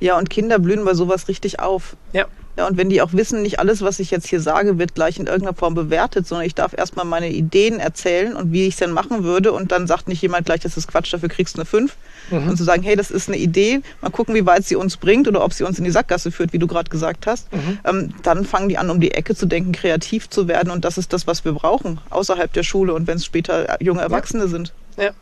Ja, 0.00 0.16
und 0.18 0.30
Kinder 0.30 0.58
blühen 0.58 0.84
bei 0.84 0.94
sowas 0.94 1.28
richtig 1.28 1.60
auf. 1.60 1.96
Ja. 2.12 2.26
Ja, 2.56 2.66
und 2.66 2.76
wenn 2.76 2.90
die 2.90 3.00
auch 3.00 3.14
wissen, 3.14 3.40
nicht 3.40 3.58
alles, 3.58 3.80
was 3.80 3.98
ich 3.98 4.10
jetzt 4.10 4.26
hier 4.26 4.40
sage, 4.40 4.78
wird 4.78 4.94
gleich 4.94 5.18
in 5.18 5.26
irgendeiner 5.26 5.56
Form 5.56 5.74
bewertet, 5.74 6.26
sondern 6.26 6.46
ich 6.46 6.54
darf 6.54 6.74
erstmal 6.76 7.06
meine 7.06 7.30
Ideen 7.30 7.80
erzählen 7.80 8.36
und 8.36 8.52
wie 8.52 8.66
ich 8.66 8.74
es 8.74 8.76
denn 8.76 8.90
machen 8.90 9.24
würde 9.24 9.52
und 9.52 9.72
dann 9.72 9.86
sagt 9.86 10.06
nicht 10.06 10.20
jemand 10.20 10.44
gleich, 10.44 10.60
das 10.60 10.76
ist 10.76 10.86
Quatsch, 10.86 11.12
dafür 11.14 11.30
kriegst 11.30 11.56
du 11.56 11.60
eine 11.60 11.64
5. 11.64 11.96
Mhm. 12.30 12.48
Und 12.50 12.56
zu 12.56 12.64
sagen, 12.64 12.82
hey, 12.82 12.94
das 12.94 13.10
ist 13.10 13.28
eine 13.28 13.38
Idee, 13.38 13.80
mal 14.02 14.10
gucken, 14.10 14.34
wie 14.34 14.44
weit 14.44 14.66
sie 14.66 14.76
uns 14.76 14.98
bringt 14.98 15.28
oder 15.28 15.42
ob 15.42 15.54
sie 15.54 15.64
uns 15.64 15.78
in 15.78 15.84
die 15.84 15.90
Sackgasse 15.90 16.30
führt, 16.30 16.52
wie 16.52 16.58
du 16.58 16.66
gerade 16.66 16.90
gesagt 16.90 17.26
hast. 17.26 17.50
Mhm. 17.52 17.78
Ähm, 17.84 18.14
dann 18.22 18.44
fangen 18.44 18.68
die 18.68 18.76
an, 18.76 18.90
um 18.90 19.00
die 19.00 19.12
Ecke 19.12 19.34
zu 19.34 19.46
denken, 19.46 19.72
kreativ 19.72 20.28
zu 20.28 20.46
werden 20.46 20.70
und 20.70 20.84
das 20.84 20.98
ist 20.98 21.14
das, 21.14 21.26
was 21.26 21.46
wir 21.46 21.52
brauchen, 21.52 22.00
außerhalb 22.10 22.52
der 22.52 22.64
Schule 22.64 22.92
und 22.92 23.06
wenn 23.06 23.16
es 23.16 23.24
später 23.24 23.82
junge 23.82 24.02
Erwachsene 24.02 24.46
sind. 24.48 24.74
Ja. 24.98 25.12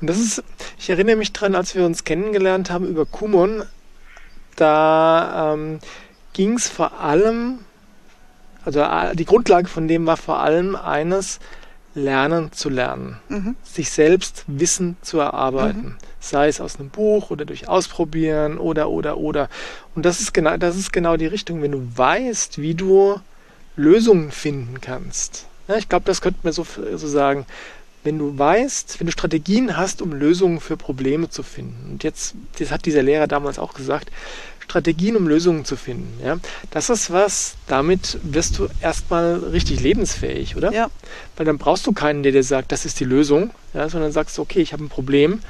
Und 0.00 0.08
das 0.08 0.18
ist, 0.18 0.44
ich 0.78 0.90
erinnere 0.90 1.16
mich 1.16 1.32
dran, 1.32 1.56
als 1.56 1.74
wir 1.74 1.84
uns 1.84 2.04
kennengelernt 2.04 2.70
haben 2.70 2.86
über 2.86 3.04
Kumon, 3.04 3.64
da 4.54 5.54
ähm, 5.54 5.80
ging 6.38 6.52
es 6.52 6.68
vor 6.68 7.00
allem, 7.00 7.58
also 8.64 8.78
äh, 8.78 9.16
die 9.16 9.24
Grundlage 9.24 9.66
von 9.66 9.88
dem 9.88 10.06
war 10.06 10.16
vor 10.16 10.38
allem 10.38 10.76
eines, 10.76 11.40
lernen 11.96 12.52
zu 12.52 12.68
lernen. 12.68 13.18
Mhm. 13.28 13.56
Sich 13.64 13.90
selbst 13.90 14.44
Wissen 14.46 14.96
zu 15.02 15.18
erarbeiten. 15.18 15.96
Sei 16.20 16.46
es 16.46 16.60
aus 16.60 16.78
einem 16.78 16.90
Buch 16.90 17.32
oder 17.32 17.44
durch 17.44 17.66
Ausprobieren 17.66 18.58
oder, 18.58 18.88
oder, 18.88 19.16
oder. 19.16 19.48
Und 19.96 20.04
das 20.04 20.20
ist 20.20 20.32
genau, 20.32 20.56
das 20.56 20.76
ist 20.76 20.92
genau 20.92 21.16
die 21.16 21.26
Richtung. 21.26 21.60
Wenn 21.60 21.72
du 21.72 21.82
weißt, 21.96 22.58
wie 22.58 22.74
du 22.74 23.18
Lösungen 23.74 24.30
finden 24.30 24.80
kannst. 24.80 25.46
Ja, 25.66 25.74
ich 25.76 25.88
glaube, 25.88 26.04
das 26.04 26.20
könnte 26.20 26.38
man 26.44 26.52
so, 26.52 26.64
so 26.94 27.08
sagen. 27.08 27.46
Wenn 28.04 28.16
du 28.16 28.38
weißt, 28.38 29.00
wenn 29.00 29.08
du 29.08 29.12
Strategien 29.12 29.76
hast, 29.76 30.02
um 30.02 30.12
Lösungen 30.12 30.60
für 30.60 30.76
Probleme 30.76 31.30
zu 31.30 31.42
finden. 31.42 31.90
Und 31.90 32.04
jetzt, 32.04 32.36
das 32.60 32.70
hat 32.70 32.86
dieser 32.86 33.02
Lehrer 33.02 33.26
damals 33.26 33.58
auch 33.58 33.74
gesagt, 33.74 34.12
Strategien, 34.68 35.16
um 35.16 35.26
Lösungen 35.26 35.64
zu 35.64 35.76
finden. 35.76 36.12
Ja, 36.22 36.36
das 36.70 36.90
ist 36.90 37.10
was, 37.10 37.54
damit 37.66 38.18
wirst 38.22 38.58
du 38.58 38.68
erstmal 38.82 39.36
richtig 39.36 39.80
lebensfähig, 39.80 40.56
oder? 40.56 40.72
Ja. 40.72 40.90
Weil 41.36 41.46
dann 41.46 41.56
brauchst 41.56 41.86
du 41.86 41.92
keinen, 41.92 42.22
der 42.22 42.32
dir 42.32 42.42
sagt, 42.42 42.70
das 42.70 42.84
ist 42.84 43.00
die 43.00 43.04
Lösung, 43.04 43.50
ja, 43.72 43.88
sondern 43.88 44.12
sagst, 44.12 44.38
okay, 44.38 44.60
ich 44.60 44.72
habe 44.74 44.84
ein 44.84 44.90
Problem. 44.90 45.40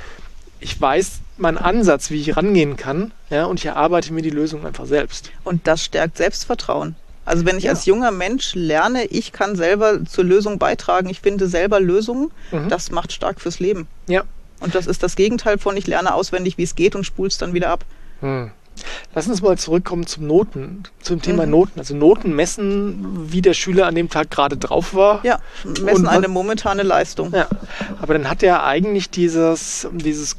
ich 0.60 0.80
weiß 0.80 1.20
meinen 1.36 1.58
Ansatz, 1.58 2.10
wie 2.10 2.20
ich 2.20 2.36
rangehen 2.36 2.76
kann, 2.76 3.12
ja, 3.30 3.44
und 3.44 3.60
ich 3.60 3.66
erarbeite 3.66 4.12
mir 4.12 4.22
die 4.22 4.30
Lösung 4.30 4.66
einfach 4.66 4.86
selbst. 4.86 5.30
Und 5.44 5.66
das 5.66 5.84
stärkt 5.84 6.16
Selbstvertrauen. 6.16 6.96
Also 7.24 7.44
wenn 7.44 7.58
ich 7.58 7.64
ja. 7.64 7.72
als 7.72 7.84
junger 7.84 8.10
Mensch 8.10 8.54
lerne, 8.54 9.04
ich 9.04 9.32
kann 9.32 9.54
selber 9.54 10.04
zur 10.04 10.24
Lösung 10.24 10.58
beitragen, 10.58 11.10
ich 11.10 11.20
finde 11.20 11.46
selber 11.46 11.78
Lösungen, 11.78 12.30
mhm. 12.50 12.68
das 12.68 12.90
macht 12.90 13.12
stark 13.12 13.40
fürs 13.40 13.60
Leben. 13.60 13.86
Ja. 14.06 14.24
Und 14.60 14.74
das 14.74 14.86
ist 14.86 15.02
das 15.02 15.14
Gegenteil 15.14 15.58
von 15.58 15.76
ich 15.76 15.86
lerne 15.86 16.14
auswendig, 16.14 16.58
wie 16.58 16.62
es 16.62 16.74
geht 16.74 16.96
und 16.96 17.04
spul's 17.04 17.38
dann 17.38 17.52
wieder 17.52 17.70
ab. 17.70 17.84
Hm. 18.20 18.50
Lass 19.14 19.28
uns 19.28 19.42
mal 19.42 19.58
zurückkommen 19.58 20.06
zum 20.06 20.26
Noten, 20.26 20.84
zum 21.00 21.22
Thema 21.22 21.44
mhm. 21.46 21.52
Noten. 21.52 21.78
Also 21.78 21.94
Noten 21.94 22.34
messen, 22.34 23.32
wie 23.32 23.42
der 23.42 23.54
Schüler 23.54 23.86
an 23.86 23.94
dem 23.94 24.10
Tag 24.10 24.30
gerade 24.30 24.56
drauf 24.56 24.94
war. 24.94 25.24
Ja, 25.24 25.40
messen 25.64 26.06
und, 26.06 26.06
eine 26.06 26.28
momentane 26.28 26.82
Leistung. 26.82 27.32
Ja, 27.32 27.48
aber 28.00 28.14
dann 28.14 28.28
hat 28.28 28.42
er 28.42 28.64
eigentlich 28.64 29.10
dieses, 29.10 29.88
dieses 29.92 30.36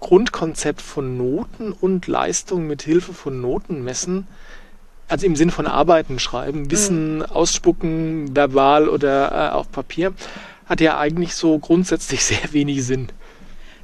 Grundkonzept 0.00 0.80
von 0.80 1.16
Noten 1.16 1.72
und 1.72 2.06
Leistung 2.06 2.66
mit 2.66 2.82
Hilfe 2.82 3.12
von 3.12 3.40
Noten 3.40 3.82
messen 3.82 4.26
also 5.08 5.26
im 5.26 5.36
Sinn 5.36 5.50
von 5.50 5.66
Arbeiten 5.66 6.18
schreiben, 6.18 6.70
Wissen 6.70 7.16
mhm. 7.16 7.22
ausspucken, 7.22 8.36
verbal 8.36 8.88
oder 8.88 9.32
äh, 9.32 9.54
auf 9.54 9.72
Papier, 9.72 10.12
hat 10.66 10.80
ja 10.80 10.98
eigentlich 10.98 11.34
so 11.34 11.58
grundsätzlich 11.58 12.24
sehr 12.26 12.52
wenig 12.52 12.84
Sinn. 12.84 13.08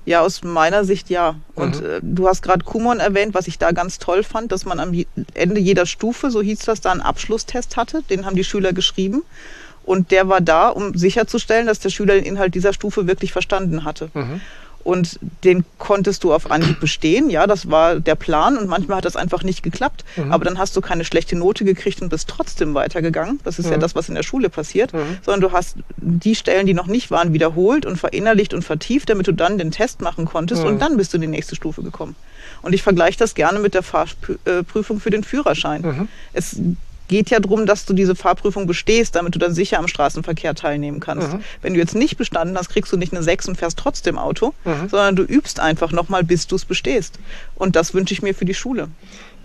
Ja, 0.06 0.20
aus 0.20 0.42
meiner 0.42 0.84
Sicht 0.84 1.10
ja. 1.10 1.36
Und 1.54 1.80
mhm. 1.80 1.86
äh, 1.86 2.00
du 2.02 2.28
hast 2.28 2.42
gerade 2.42 2.64
Kumon 2.64 3.00
erwähnt, 3.00 3.34
was 3.34 3.48
ich 3.48 3.58
da 3.58 3.72
ganz 3.72 3.98
toll 3.98 4.22
fand, 4.22 4.52
dass 4.52 4.64
man 4.64 4.80
am 4.80 4.92
Ende 5.34 5.60
jeder 5.60 5.86
Stufe, 5.86 6.30
so 6.30 6.42
hieß 6.42 6.60
das, 6.60 6.80
da 6.80 6.92
einen 6.92 7.00
Abschlusstest 7.00 7.76
hatte. 7.76 8.02
Den 8.10 8.26
haben 8.26 8.36
die 8.36 8.44
Schüler 8.44 8.72
geschrieben. 8.72 9.22
Und 9.84 10.10
der 10.10 10.28
war 10.28 10.40
da, 10.40 10.68
um 10.68 10.96
sicherzustellen, 10.96 11.66
dass 11.66 11.78
der 11.78 11.90
Schüler 11.90 12.14
den 12.14 12.24
Inhalt 12.24 12.54
dieser 12.54 12.72
Stufe 12.72 13.06
wirklich 13.06 13.32
verstanden 13.32 13.84
hatte. 13.84 14.10
Mhm 14.14 14.40
und 14.84 15.18
den 15.42 15.64
konntest 15.78 16.24
du 16.24 16.32
auf 16.32 16.50
Anhieb 16.50 16.78
bestehen. 16.78 17.30
Ja, 17.30 17.46
das 17.46 17.70
war 17.70 17.98
der 17.98 18.14
Plan 18.14 18.58
und 18.58 18.68
manchmal 18.68 18.98
hat 18.98 19.06
das 19.06 19.16
einfach 19.16 19.42
nicht 19.42 19.62
geklappt. 19.62 20.04
Mhm. 20.16 20.30
Aber 20.30 20.44
dann 20.44 20.58
hast 20.58 20.76
du 20.76 20.80
keine 20.80 21.04
schlechte 21.04 21.36
Note 21.36 21.64
gekriegt 21.64 22.02
und 22.02 22.10
bist 22.10 22.28
trotzdem 22.28 22.74
weitergegangen. 22.74 23.40
Das 23.44 23.58
ist 23.58 23.66
mhm. 23.66 23.72
ja 23.72 23.78
das, 23.78 23.94
was 23.94 24.08
in 24.08 24.14
der 24.14 24.22
Schule 24.22 24.50
passiert. 24.50 24.92
Mhm. 24.92 25.18
Sondern 25.22 25.40
du 25.40 25.52
hast 25.52 25.78
die 25.96 26.34
Stellen, 26.34 26.66
die 26.66 26.74
noch 26.74 26.86
nicht 26.86 27.10
waren, 27.10 27.32
wiederholt 27.32 27.86
und 27.86 27.96
verinnerlicht 27.96 28.52
und 28.52 28.62
vertieft, 28.62 29.08
damit 29.08 29.26
du 29.26 29.32
dann 29.32 29.58
den 29.58 29.70
Test 29.70 30.02
machen 30.02 30.26
konntest 30.26 30.64
und 30.64 30.74
mhm. 30.74 30.78
dann 30.78 30.96
bist 30.98 31.12
du 31.12 31.16
in 31.16 31.22
die 31.22 31.28
nächste 31.28 31.56
Stufe 31.56 31.82
gekommen. 31.82 32.14
Und 32.60 32.74
ich 32.74 32.82
vergleiche 32.82 33.18
das 33.18 33.34
gerne 33.34 33.58
mit 33.58 33.74
der 33.74 33.82
Fahrprüfung 33.82 35.00
für 35.00 35.10
den 35.10 35.24
Führerschein. 35.24 35.82
Mhm. 35.82 36.08
Es 36.34 36.60
geht 37.08 37.30
ja 37.30 37.40
darum, 37.40 37.66
dass 37.66 37.84
du 37.84 37.92
diese 37.92 38.14
Fahrprüfung 38.14 38.66
bestehst, 38.66 39.14
damit 39.14 39.34
du 39.34 39.38
dann 39.38 39.54
sicher 39.54 39.78
am 39.78 39.88
Straßenverkehr 39.88 40.54
teilnehmen 40.54 41.00
kannst. 41.00 41.32
Mhm. 41.32 41.44
Wenn 41.62 41.74
du 41.74 41.80
jetzt 41.80 41.94
nicht 41.94 42.16
bestanden 42.16 42.56
hast, 42.56 42.70
kriegst 42.70 42.92
du 42.92 42.96
nicht 42.96 43.12
eine 43.12 43.22
6 43.22 43.48
und 43.48 43.56
fährst 43.56 43.78
trotzdem 43.78 44.18
Auto, 44.18 44.54
mhm. 44.64 44.88
sondern 44.88 45.16
du 45.16 45.22
übst 45.22 45.60
einfach 45.60 45.92
nochmal, 45.92 46.24
bis 46.24 46.46
du 46.46 46.56
es 46.56 46.64
bestehst. 46.64 47.18
Und 47.54 47.76
das 47.76 47.94
wünsche 47.94 48.14
ich 48.14 48.22
mir 48.22 48.34
für 48.34 48.44
die 48.44 48.54
Schule. 48.54 48.88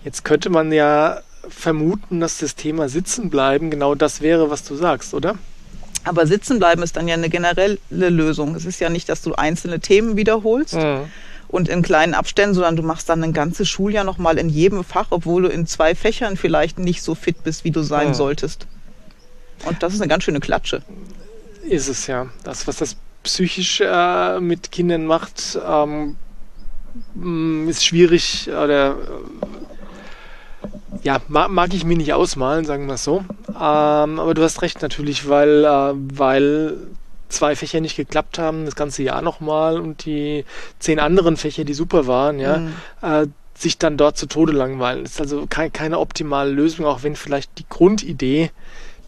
Jetzt 0.04 0.24
könnte 0.24 0.50
man 0.50 0.72
ja 0.72 1.20
vermuten, 1.48 2.20
dass 2.20 2.38
das 2.38 2.54
Thema 2.54 2.88
Sitzenbleiben 2.88 3.70
genau 3.70 3.94
das 3.94 4.20
wäre, 4.20 4.50
was 4.50 4.64
du 4.64 4.74
sagst, 4.74 5.14
oder? 5.14 5.36
Aber 6.04 6.26
Sitzenbleiben 6.26 6.82
ist 6.82 6.96
dann 6.96 7.08
ja 7.08 7.14
eine 7.14 7.28
generelle 7.28 7.78
Lösung. 7.90 8.54
Es 8.54 8.64
ist 8.64 8.80
ja 8.80 8.88
nicht, 8.88 9.08
dass 9.10 9.20
du 9.20 9.34
einzelne 9.34 9.80
Themen 9.80 10.16
wiederholst, 10.16 10.74
mhm 10.74 11.04
und 11.50 11.68
in 11.68 11.82
kleinen 11.82 12.14
Abständen, 12.14 12.54
sondern 12.54 12.76
du 12.76 12.82
machst 12.82 13.08
dann 13.08 13.24
ein 13.24 13.32
ganzes 13.32 13.68
Schuljahr 13.68 14.04
nochmal 14.04 14.38
in 14.38 14.48
jedem 14.48 14.84
Fach, 14.84 15.08
obwohl 15.10 15.42
du 15.42 15.48
in 15.48 15.66
zwei 15.66 15.94
Fächern 15.94 16.36
vielleicht 16.36 16.78
nicht 16.78 17.02
so 17.02 17.14
fit 17.14 17.42
bist, 17.42 17.64
wie 17.64 17.72
du 17.72 17.82
sein 17.82 18.08
ja. 18.08 18.14
solltest. 18.14 18.66
Und 19.66 19.82
das 19.82 19.92
ist 19.92 20.00
eine 20.00 20.08
ganz 20.08 20.24
schöne 20.24 20.40
Klatsche. 20.40 20.82
Ist 21.68 21.88
es 21.88 22.06
ja. 22.06 22.26
Das, 22.44 22.66
was 22.66 22.76
das 22.76 22.96
psychisch 23.24 23.82
äh, 23.84 24.40
mit 24.40 24.70
Kindern 24.70 25.06
macht, 25.06 25.58
ähm, 25.66 26.16
mm, 27.14 27.68
ist 27.68 27.84
schwierig 27.84 28.48
oder 28.48 28.92
äh, 28.92 28.94
ja, 31.02 31.20
mag, 31.28 31.50
mag, 31.50 31.74
ich 31.74 31.84
mir 31.84 31.96
nicht 31.96 32.12
ausmalen, 32.12 32.64
sagen 32.64 32.86
wir 32.86 32.94
es 32.94 33.04
so. 33.04 33.24
Ähm, 33.48 34.20
aber 34.20 34.34
du 34.34 34.42
hast 34.42 34.62
recht 34.62 34.82
natürlich, 34.82 35.28
weil, 35.28 35.64
äh, 35.64 35.92
weil 36.16 36.76
zwei 37.30 37.56
Fächer 37.56 37.80
nicht 37.80 37.96
geklappt 37.96 38.38
haben, 38.38 38.64
das 38.64 38.76
ganze 38.76 39.02
Jahr 39.02 39.22
nochmal 39.22 39.80
und 39.80 40.04
die 40.04 40.44
zehn 40.78 40.98
anderen 40.98 41.36
Fächer, 41.36 41.64
die 41.64 41.74
super 41.74 42.06
waren, 42.06 42.38
ja, 42.38 42.58
mhm. 42.58 42.72
äh, 43.02 43.26
sich 43.54 43.78
dann 43.78 43.96
dort 43.96 44.16
zu 44.16 44.26
Tode 44.26 44.52
langweilen. 44.52 45.04
Das 45.04 45.12
ist 45.12 45.20
also 45.20 45.46
kein, 45.48 45.72
keine 45.72 45.98
optimale 45.98 46.50
Lösung, 46.50 46.86
auch 46.86 47.02
wenn 47.02 47.16
vielleicht 47.16 47.58
die 47.58 47.66
Grundidee 47.68 48.50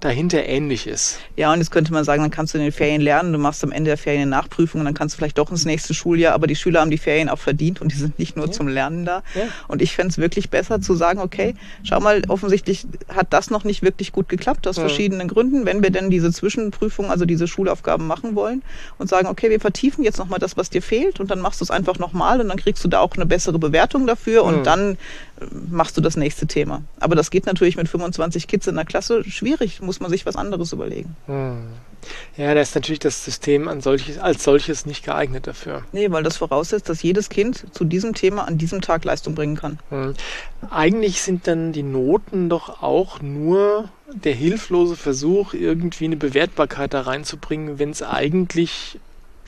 dahinter 0.03 0.45
ähnlich 0.45 0.87
ist. 0.87 1.21
Ja, 1.37 1.53
und 1.53 1.61
jetzt 1.61 1.71
könnte 1.71 1.93
man 1.93 2.03
sagen, 2.05 2.23
dann 2.23 2.31
kannst 2.31 2.55
du 2.55 2.59
in 2.59 2.65
den 2.65 2.73
Ferien 2.73 3.01
lernen, 3.01 3.33
du 3.33 3.39
machst 3.39 3.63
am 3.63 3.71
Ende 3.71 3.91
der 3.91 3.97
Ferien 3.97 4.23
eine 4.23 4.31
Nachprüfung 4.31 4.81
und 4.81 4.85
dann 4.85 4.95
kannst 4.95 5.15
du 5.15 5.19
vielleicht 5.19 5.39
doch 5.39 5.51
ins 5.51 5.65
nächste 5.65 5.95
Schuljahr, 5.95 6.35
aber 6.35 6.49
die 6.49 6.57
Schüler 6.57 6.81
haben 6.81 6.91
die 6.91 6.99
Ferien 6.99 7.29
auch 7.29 7.39
verdient 7.39 7.81
und 7.81 7.93
die 7.93 7.97
sind 7.97 8.19
nicht 8.19 8.37
nur 8.37 8.47
ja. 8.47 8.53
zum 8.53 8.67
Lernen 8.67 9.05
da. 9.05 9.23
Ja. 9.35 9.43
Und 9.69 9.81
ich 9.81 9.95
fände 9.95 10.11
es 10.11 10.19
wirklich 10.19 10.51
besser 10.51 10.81
zu 10.81 10.95
sagen, 10.95 11.21
okay, 11.21 11.55
schau 11.85 12.01
mal, 12.01 12.23
offensichtlich 12.29 12.85
hat 13.15 13.33
das 13.33 13.51
noch 13.51 13.63
nicht 13.63 13.83
wirklich 13.83 14.11
gut 14.11 14.29
geklappt, 14.29 14.67
aus 14.67 14.77
ja. 14.77 14.83
verschiedenen 14.83 15.29
Gründen. 15.29 15.67
Wenn 15.67 15.85
wir 15.85 15.91
denn 15.91 16.11
diese 16.11 16.33
Zwischenprüfung, 16.33 17.09
also 17.09 17.25
diese 17.25 17.47
Schulaufgaben 17.47 18.07
machen 18.07 18.35
wollen 18.35 18.63
und 18.99 19.09
sagen, 19.09 19.29
okay, 19.29 19.51
wir 19.51 19.61
vertiefen 19.61 20.03
jetzt 20.03 20.19
nochmal 20.19 20.41
das, 20.41 20.57
was 20.57 20.69
dir 20.69 20.83
fehlt 20.83 21.21
und 21.21 21.31
dann 21.31 21.39
machst 21.39 21.61
du 21.61 21.65
es 21.65 21.71
einfach 21.71 22.01
nochmal 22.01 22.41
und 22.41 22.49
dann 22.49 22.59
kriegst 22.59 22.83
du 22.85 22.89
da 22.89 22.99
auch 22.99 23.13
eine 23.15 23.27
bessere 23.27 23.61
Bewertung 23.61 24.09
dafür 24.09 24.43
und 24.43 24.67
dann 24.67 24.99
machst 25.71 25.97
du 25.97 26.01
das 26.01 26.17
nächste 26.17 26.47
Thema. 26.47 26.83
Aber 27.01 27.15
das 27.15 27.31
geht 27.31 27.47
natürlich 27.47 27.77
mit 27.77 27.89
25 27.89 28.47
Kids 28.47 28.67
in 28.67 28.75
der 28.75 28.85
Klasse 28.85 29.25
schwierig, 29.25 29.81
muss 29.81 30.01
man 30.01 30.11
sich 30.11 30.27
was 30.27 30.37
anderes 30.37 30.73
überlegen. 30.73 31.17
Hm. 31.27 31.69
Ja, 32.37 32.53
da 32.55 32.61
ist 32.61 32.75
natürlich 32.75 32.99
das 32.99 33.25
System 33.25 33.69
an 33.69 33.81
solches, 33.81 34.19
als 34.19 34.43
solches 34.43 34.87
nicht 34.87 35.05
geeignet 35.05 35.47
dafür. 35.47 35.85
Nee, 35.93 36.11
weil 36.11 36.23
das 36.23 36.37
voraussetzt, 36.37 36.89
dass 36.89 37.03
jedes 37.03 37.29
Kind 37.29 37.65
zu 37.73 37.85
diesem 37.85 38.15
Thema 38.15 38.49
an 38.49 38.59
diesem 38.59 38.81
Tag 38.81 39.05
Leistung 39.05 39.35
bringen 39.35 39.57
kann. 39.57 39.79
Hm. 39.91 40.15
Eigentlich 40.71 41.23
sind 41.23 41.47
dann 41.47 41.73
die 41.73 41.83
Noten 41.83 42.49
doch 42.49 42.83
auch 42.83 43.21
nur 43.21 43.89
der 44.13 44.35
hilflose 44.35 44.97
Versuch, 44.97 45.55
irgendwie 45.55 46.07
eine 46.07 46.17
Bewertbarkeit 46.17 46.93
da 46.95 47.03
reinzubringen, 47.03 47.79
wenn 47.79 47.91
es 47.91 48.03
eigentlich 48.03 48.99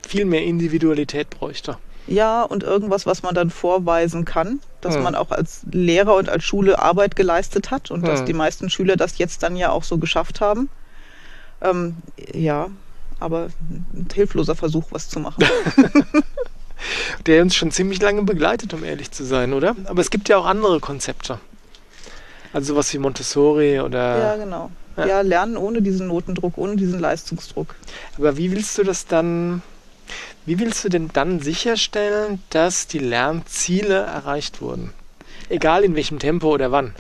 viel 0.07 0.25
mehr 0.25 0.45
Individualität 0.45 1.31
bräuchte. 1.31 1.79
Ja, 2.07 2.43
und 2.43 2.63
irgendwas, 2.63 3.07
was 3.07 3.23
man 3.23 3.35
dann 3.35 3.51
vorweisen 3.51 4.25
kann, 4.25 4.61
dass 4.81 4.97
hm. 4.97 5.03
man 5.03 5.15
auch 5.15 5.31
als 5.31 5.63
Lehrer 5.71 6.17
und 6.17 6.29
als 6.29 6.45
Schule 6.45 6.79
Arbeit 6.79 7.17
geleistet 7.17 7.71
hat 7.71 7.91
und 7.91 8.03
hm. 8.03 8.09
dass 8.09 8.25
die 8.25 8.35
meisten 8.35 8.69
Schüler 8.69 8.97
das 8.97 9.19
jetzt 9.19 9.43
dann 9.43 9.57
ja 9.57 9.71
auch 9.71 9.85
so 9.85 9.99
geschafft 9.99 10.41
haben. 10.41 10.69
Ähm, 11.63 11.97
ja, 12.35 12.69
aber 13.21 13.49
ein 13.65 14.09
hilfloser 14.13 14.55
Versuch, 14.55 14.87
was 14.91 15.09
zu 15.09 15.21
machen. 15.21 15.45
Der 17.27 17.41
uns 17.41 17.55
schon 17.55 17.71
ziemlich 17.71 18.03
lange 18.03 18.23
begleitet, 18.23 18.75
um 18.75 18.85
ehrlich 18.85 19.11
zu 19.11 19.25
sein, 19.25 19.55
oder? 19.55 19.75
Aber 19.87 20.03
es 20.03 20.11
gibt 20.11 20.29
ja 20.29 20.37
auch 20.37 20.45
andere 20.45 20.81
Konzepte. 20.81 21.39
Also 22.53 22.75
sowas 22.75 22.93
wie 22.93 22.99
Montessori 22.99 23.81
oder. 23.81 24.19
Ja, 24.19 24.37
genau. 24.37 24.71
Ja. 24.97 25.07
ja, 25.07 25.21
lernen 25.23 25.57
ohne 25.57 25.83
diesen 25.83 26.07
Notendruck, 26.07 26.57
ohne 26.57 26.77
diesen 26.77 27.01
Leistungsdruck. 27.01 27.75
Aber 28.17 28.37
wie 28.37 28.53
willst 28.53 28.79
du 28.79 28.85
das 28.85 29.07
dann 29.07 29.63
wie 30.47 30.59
willst 30.59 30.85
du 30.85 30.89
denn 30.89 31.11
dann 31.13 31.41
sicherstellen, 31.41 32.43
dass 32.51 32.87
die 32.87 32.99
Lernziele 32.99 33.95
erreicht 33.95 34.61
wurden? 34.61 34.93
Egal 35.49 35.85
in 35.85 35.95
welchem 35.95 36.19
Tempo 36.19 36.49
oder 36.49 36.73
wann. 36.73 36.95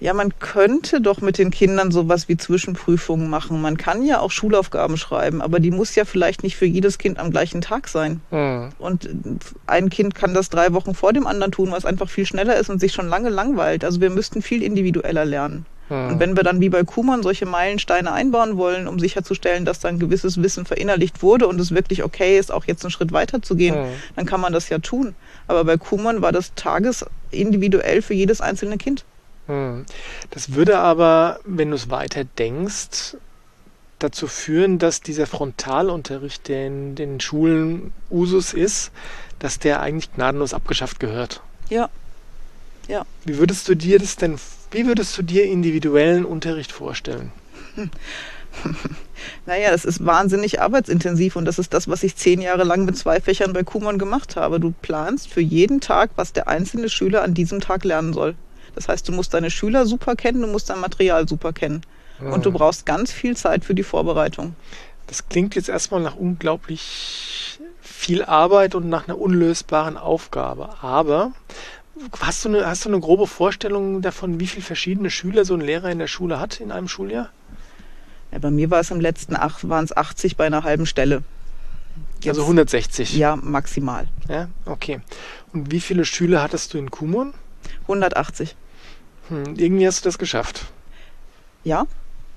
Ja, 0.00 0.12
man 0.12 0.38
könnte 0.38 1.00
doch 1.00 1.22
mit 1.22 1.38
den 1.38 1.50
Kindern 1.50 1.90
sowas 1.90 2.28
wie 2.28 2.36
Zwischenprüfungen 2.36 3.30
machen. 3.30 3.62
Man 3.62 3.78
kann 3.78 4.04
ja 4.04 4.20
auch 4.20 4.30
Schulaufgaben 4.30 4.98
schreiben, 4.98 5.40
aber 5.40 5.60
die 5.60 5.70
muss 5.70 5.94
ja 5.94 6.04
vielleicht 6.04 6.42
nicht 6.42 6.56
für 6.56 6.66
jedes 6.66 6.98
Kind 6.98 7.18
am 7.18 7.30
gleichen 7.30 7.62
Tag 7.62 7.88
sein. 7.88 8.20
Mhm. 8.30 8.70
Und 8.78 9.08
ein 9.66 9.88
Kind 9.88 10.14
kann 10.14 10.34
das 10.34 10.50
drei 10.50 10.74
Wochen 10.74 10.94
vor 10.94 11.14
dem 11.14 11.26
anderen 11.26 11.52
tun, 11.52 11.70
was 11.70 11.86
einfach 11.86 12.10
viel 12.10 12.26
schneller 12.26 12.56
ist 12.56 12.68
und 12.68 12.80
sich 12.80 12.92
schon 12.92 13.08
lange 13.08 13.30
langweilt. 13.30 13.82
Also 13.82 14.02
wir 14.02 14.10
müssten 14.10 14.42
viel 14.42 14.62
individueller 14.62 15.24
lernen. 15.24 15.64
Mhm. 15.88 16.08
Und 16.08 16.20
wenn 16.20 16.36
wir 16.36 16.42
dann 16.42 16.60
wie 16.60 16.68
bei 16.68 16.82
Kuhmann 16.84 17.22
solche 17.22 17.46
Meilensteine 17.46 18.12
einbauen 18.12 18.56
wollen, 18.56 18.88
um 18.88 18.98
sicherzustellen, 18.98 19.64
dass 19.64 19.80
dann 19.80 19.98
gewisses 19.98 20.42
Wissen 20.42 20.64
verinnerlicht 20.64 21.22
wurde 21.22 21.46
und 21.46 21.60
es 21.60 21.74
wirklich 21.74 22.02
okay 22.02 22.38
ist, 22.38 22.52
auch 22.52 22.64
jetzt 22.64 22.84
einen 22.84 22.90
Schritt 22.90 23.12
weiter 23.12 23.42
zu 23.42 23.56
gehen, 23.56 23.74
mhm. 23.74 23.92
dann 24.16 24.26
kann 24.26 24.40
man 24.40 24.52
das 24.52 24.68
ja 24.68 24.78
tun. 24.78 25.14
Aber 25.46 25.64
bei 25.64 25.76
Kuhmann 25.76 26.22
war 26.22 26.32
das 26.32 26.54
tagesindividuell 26.54 28.02
für 28.02 28.14
jedes 28.14 28.40
einzelne 28.40 28.78
Kind. 28.78 29.04
Hm. 29.46 29.84
Das 30.30 30.54
würde 30.54 30.78
aber, 30.78 31.40
wenn 31.44 31.70
du 31.70 31.76
es 31.76 31.90
weiter 31.90 32.24
denkst, 32.24 33.16
dazu 33.98 34.26
führen, 34.26 34.78
dass 34.78 35.00
dieser 35.00 35.26
Frontalunterricht, 35.26 36.48
der 36.48 36.66
in 36.66 36.94
den 36.94 37.20
Schulen 37.20 37.92
Usus 38.10 38.52
ist, 38.52 38.90
dass 39.38 39.58
der 39.58 39.80
eigentlich 39.80 40.12
gnadenlos 40.14 40.54
abgeschafft 40.54 41.00
gehört. 41.00 41.42
Ja. 41.68 41.88
Ja. 42.88 43.04
Wie 43.24 43.38
würdest 43.38 43.68
du 43.68 43.74
dir 43.74 43.98
das 43.98 44.16
denn, 44.16 44.38
wie 44.74 44.86
würdest 44.86 45.16
du 45.16 45.22
dir 45.22 45.44
individuellen 45.44 46.24
Unterricht 46.24 46.72
vorstellen? 46.72 47.32
Naja, 49.46 49.70
das 49.70 49.84
ist 49.84 50.04
wahnsinnig 50.04 50.60
arbeitsintensiv 50.60 51.36
und 51.36 51.44
das 51.44 51.58
ist 51.58 51.72
das, 51.74 51.88
was 51.88 52.02
ich 52.02 52.16
zehn 52.16 52.40
Jahre 52.40 52.64
lang 52.64 52.84
mit 52.84 52.96
zwei 52.96 53.20
Fächern 53.20 53.52
bei 53.52 53.62
Kumon 53.62 53.98
gemacht 53.98 54.36
habe. 54.36 54.60
Du 54.60 54.74
planst 54.82 55.28
für 55.28 55.40
jeden 55.40 55.80
Tag, 55.80 56.10
was 56.16 56.32
der 56.32 56.48
einzelne 56.48 56.88
Schüler 56.88 57.22
an 57.22 57.34
diesem 57.34 57.60
Tag 57.60 57.84
lernen 57.84 58.12
soll. 58.12 58.34
Das 58.74 58.88
heißt, 58.88 59.08
du 59.08 59.12
musst 59.12 59.34
deine 59.34 59.50
Schüler 59.50 59.86
super 59.86 60.16
kennen, 60.16 60.40
du 60.40 60.46
musst 60.46 60.70
dein 60.70 60.80
Material 60.80 61.28
super 61.28 61.52
kennen. 61.52 61.82
Mhm. 62.20 62.32
Und 62.32 62.46
du 62.46 62.52
brauchst 62.52 62.86
ganz 62.86 63.12
viel 63.12 63.36
Zeit 63.36 63.64
für 63.64 63.74
die 63.74 63.82
Vorbereitung. 63.82 64.56
Das 65.06 65.28
klingt 65.28 65.54
jetzt 65.54 65.68
erstmal 65.68 66.00
nach 66.00 66.16
unglaublich 66.16 67.58
viel 67.80 68.24
Arbeit 68.24 68.74
und 68.74 68.88
nach 68.88 69.08
einer 69.08 69.18
unlösbaren 69.18 69.96
Aufgabe. 69.96 70.70
Aber 70.82 71.32
hast 72.20 72.44
du 72.44 72.48
eine, 72.48 72.66
hast 72.66 72.84
du 72.84 72.88
eine 72.88 73.00
grobe 73.00 73.26
Vorstellung 73.26 74.02
davon, 74.02 74.40
wie 74.40 74.46
viele 74.46 74.64
verschiedene 74.64 75.10
Schüler 75.10 75.44
so 75.44 75.54
ein 75.54 75.60
Lehrer 75.60 75.90
in 75.90 75.98
der 75.98 76.06
Schule 76.06 76.40
hat 76.40 76.60
in 76.60 76.72
einem 76.72 76.88
Schuljahr? 76.88 77.30
Ja, 78.32 78.38
bei 78.38 78.50
mir 78.50 78.70
war 78.70 78.80
es 78.80 78.90
im 78.90 79.00
letzten 79.00 79.36
ach, 79.36 79.60
waren 79.62 79.84
es 79.84 79.96
80 79.96 80.36
bei 80.36 80.46
einer 80.46 80.64
halben 80.64 80.86
Stelle. 80.86 81.22
Jetzt, 82.16 82.28
also 82.28 82.42
160? 82.42 83.16
Ja, 83.16 83.36
maximal. 83.36 84.08
Ja, 84.28 84.48
okay. 84.64 85.00
Und 85.52 85.70
wie 85.70 85.80
viele 85.80 86.04
Schüler 86.04 86.42
hattest 86.42 86.74
du 86.74 86.78
in 86.78 86.90
Kumon? 86.90 87.34
180. 87.82 88.56
Hm, 89.28 89.54
irgendwie 89.56 89.86
hast 89.86 90.04
du 90.04 90.08
das 90.08 90.18
geschafft. 90.18 90.66
Ja, 91.62 91.86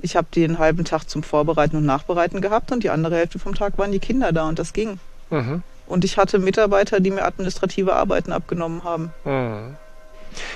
ich 0.01 0.15
habe 0.15 0.27
den 0.33 0.59
halben 0.59 0.85
Tag 0.85 1.05
zum 1.09 1.23
Vorbereiten 1.23 1.77
und 1.77 1.85
Nachbereiten 1.85 2.41
gehabt 2.41 2.71
und 2.71 2.83
die 2.83 2.89
andere 2.89 3.15
Hälfte 3.15 3.39
vom 3.39 3.55
Tag 3.55 3.77
waren 3.77 3.91
die 3.91 3.99
Kinder 3.99 4.31
da 4.31 4.47
und 4.47 4.59
das 4.59 4.73
ging. 4.73 4.99
Mhm. 5.29 5.63
Und 5.87 6.03
ich 6.03 6.17
hatte 6.17 6.39
Mitarbeiter, 6.39 6.99
die 6.99 7.11
mir 7.11 7.23
administrative 7.23 7.95
Arbeiten 7.95 8.31
abgenommen 8.31 8.83
haben. 8.83 9.11
Mhm. 9.23 9.77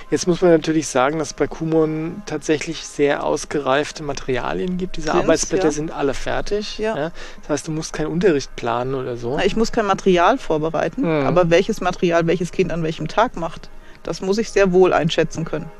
Jetzt 0.10 0.28
muss 0.28 0.42
man 0.42 0.52
natürlich 0.52 0.88
sagen, 0.88 1.20
dass 1.20 1.30
es 1.30 1.34
bei 1.34 1.48
Kumon 1.48 2.22
tatsächlich 2.26 2.86
sehr 2.86 3.24
ausgereifte 3.24 4.04
Materialien 4.04 4.78
gibt. 4.78 4.98
Diese 4.98 5.12
Sind's, 5.12 5.24
Arbeitsblätter 5.24 5.66
ja. 5.66 5.72
sind 5.72 5.92
alle 5.92 6.14
fertig. 6.14 6.78
Ja. 6.78 6.98
ja. 6.98 7.12
Das 7.42 7.50
heißt, 7.50 7.68
du 7.68 7.72
musst 7.72 7.94
keinen 7.94 8.08
Unterricht 8.08 8.56
planen 8.56 8.94
oder 8.94 9.18
so. 9.18 9.40
Ich 9.44 9.56
muss 9.56 9.72
kein 9.72 9.86
Material 9.86 10.38
vorbereiten, 10.38 11.02
mhm. 11.02 11.26
aber 11.26 11.50
welches 11.50 11.82
Material 11.82 12.28
welches 12.28 12.52
Kind 12.52 12.72
an 12.72 12.84
welchem 12.84 13.08
Tag 13.08 13.36
macht, 13.38 13.70
das 14.04 14.22
muss 14.22 14.38
ich 14.38 14.52
sehr 14.52 14.72
wohl 14.72 14.94
einschätzen 14.94 15.46
können. 15.46 15.72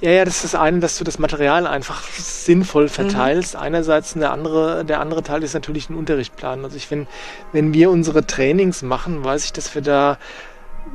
Ja, 0.00 0.10
ja, 0.10 0.24
das 0.24 0.36
ist 0.36 0.52
das 0.52 0.54
eine, 0.54 0.80
dass 0.80 0.98
du 0.98 1.04
das 1.04 1.18
Material 1.18 1.66
einfach 1.66 2.02
sinnvoll 2.02 2.88
verteilst. 2.88 3.54
Mhm. 3.54 3.60
Einerseits 3.60 4.14
der 4.14 4.32
andere, 4.32 4.84
der 4.84 5.00
andere 5.00 5.22
Teil 5.22 5.42
ist 5.42 5.54
natürlich 5.54 5.90
ein 5.90 5.94
Unterrichtplan. 5.94 6.64
Also 6.64 6.76
ich, 6.76 6.90
wenn, 6.90 7.06
wenn 7.52 7.72
wir 7.72 7.90
unsere 7.90 8.26
Trainings 8.26 8.82
machen, 8.82 9.24
weiß 9.24 9.44
ich, 9.44 9.52
dass 9.52 9.74
wir 9.74 9.82
da 9.82 10.18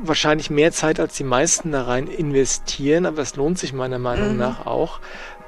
wahrscheinlich 0.02 0.50
mehr 0.50 0.72
Zeit 0.72 1.00
als 1.00 1.16
die 1.16 1.24
meisten 1.24 1.72
da 1.72 1.84
rein 1.84 2.08
investieren, 2.08 3.06
aber 3.06 3.22
es 3.22 3.36
lohnt 3.36 3.58
sich 3.58 3.74
meiner 3.74 4.00
Meinung 4.00 4.34
mhm. 4.34 4.38
nach 4.38 4.66
auch. 4.66 5.00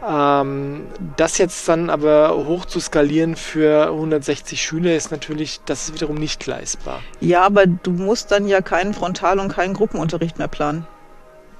Ähm, 0.07 0.87
das 1.17 1.37
jetzt 1.37 1.67
dann 1.67 1.89
aber 1.89 2.33
hoch 2.45 2.65
zu 2.65 2.79
skalieren 2.79 3.35
für 3.35 3.87
160 3.87 4.61
Schüler 4.61 4.95
ist 4.95 5.11
natürlich, 5.11 5.59
das 5.65 5.89
ist 5.89 5.93
wiederum 5.93 6.15
nicht 6.15 6.45
leistbar. 6.45 7.01
Ja, 7.19 7.41
aber 7.41 7.65
du 7.67 7.91
musst 7.91 8.31
dann 8.31 8.47
ja 8.47 8.61
keinen 8.61 8.93
Frontal- 8.93 9.39
und 9.39 9.49
keinen 9.49 9.73
Gruppenunterricht 9.73 10.37
mehr 10.37 10.47
planen. 10.47 10.87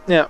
Ja. 0.08 0.30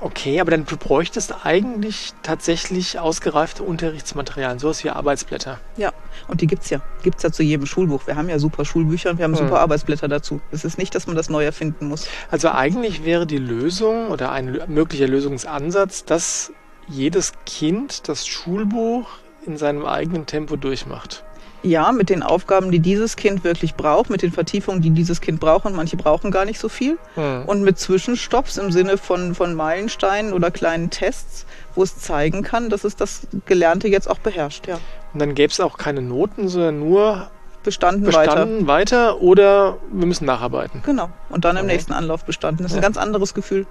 Okay, 0.00 0.40
aber 0.40 0.50
dann 0.50 0.64
du 0.64 0.76
bräuchtest 0.76 1.44
eigentlich 1.44 2.12
tatsächlich 2.22 2.98
ausgereifte 2.98 3.62
Unterrichtsmaterialien, 3.62 4.58
sowas 4.58 4.84
wie 4.84 4.90
Arbeitsblätter. 4.90 5.58
Ja, 5.76 5.92
und 6.28 6.40
die 6.40 6.46
gibt's 6.46 6.70
ja. 6.70 6.80
Gibt's 7.02 7.22
ja 7.22 7.32
zu 7.32 7.42
jedem 7.42 7.66
Schulbuch. 7.66 8.06
Wir 8.06 8.16
haben 8.16 8.28
ja 8.28 8.38
super 8.38 8.64
Schulbücher 8.64 9.10
und 9.10 9.18
wir 9.18 9.24
haben 9.24 9.36
hm. 9.36 9.46
super 9.46 9.60
Arbeitsblätter 9.60 10.08
dazu. 10.08 10.40
Es 10.52 10.64
ist 10.64 10.78
nicht, 10.78 10.94
dass 10.94 11.06
man 11.06 11.16
das 11.16 11.28
neu 11.28 11.44
erfinden 11.44 11.88
muss. 11.88 12.06
Also 12.30 12.50
eigentlich 12.50 13.04
wäre 13.04 13.26
die 13.26 13.38
Lösung 13.38 14.08
oder 14.08 14.32
ein 14.32 14.60
möglicher 14.68 15.08
Lösungsansatz, 15.08 16.04
dass 16.04 16.52
jedes 16.86 17.32
Kind 17.44 18.08
das 18.08 18.26
Schulbuch 18.26 19.08
in 19.44 19.56
seinem 19.56 19.84
eigenen 19.84 20.26
Tempo 20.26 20.56
durchmacht. 20.56 21.24
Ja, 21.62 21.90
mit 21.92 22.08
den 22.08 22.22
Aufgaben, 22.22 22.70
die 22.70 22.78
dieses 22.78 23.16
Kind 23.16 23.42
wirklich 23.42 23.74
braucht, 23.74 24.10
mit 24.10 24.22
den 24.22 24.32
Vertiefungen, 24.32 24.80
die 24.80 24.90
dieses 24.90 25.20
Kind 25.20 25.40
braucht 25.40 25.66
und 25.66 25.74
manche 25.74 25.96
brauchen 25.96 26.30
gar 26.30 26.44
nicht 26.44 26.60
so 26.60 26.68
viel. 26.68 26.98
Mhm. 27.16 27.44
Und 27.46 27.62
mit 27.62 27.78
Zwischenstopps 27.78 28.58
im 28.58 28.70
Sinne 28.70 28.96
von, 28.96 29.34
von 29.34 29.54
Meilensteinen 29.54 30.32
oder 30.32 30.50
kleinen 30.50 30.90
Tests, 30.90 31.46
wo 31.74 31.82
es 31.82 31.98
zeigen 31.98 32.42
kann, 32.42 32.70
dass 32.70 32.84
es 32.84 32.94
das 32.94 33.26
Gelernte 33.46 33.88
jetzt 33.88 34.08
auch 34.08 34.18
beherrscht. 34.18 34.68
Ja. 34.68 34.78
Und 35.12 35.20
dann 35.20 35.34
gäbe 35.34 35.52
es 35.52 35.58
auch 35.58 35.78
keine 35.78 36.00
Noten, 36.00 36.48
sondern 36.48 36.78
nur 36.78 37.30
bestanden, 37.64 38.04
bestanden 38.04 38.66
weiter. 38.66 39.10
weiter. 39.12 39.20
oder 39.20 39.78
wir 39.90 40.06
müssen 40.06 40.26
nacharbeiten. 40.26 40.82
Genau. 40.84 41.10
Und 41.28 41.44
dann 41.44 41.56
im 41.56 41.64
okay. 41.64 41.74
nächsten 41.74 41.92
Anlauf 41.92 42.24
bestanden. 42.24 42.62
Das 42.62 42.72
ist 42.72 42.76
ja. 42.76 42.80
ein 42.80 42.82
ganz 42.82 42.96
anderes 42.96 43.34
Gefühl. 43.34 43.66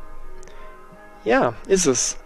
Ja, 1.24 1.54
ist 1.68 1.86
es. 1.86 2.18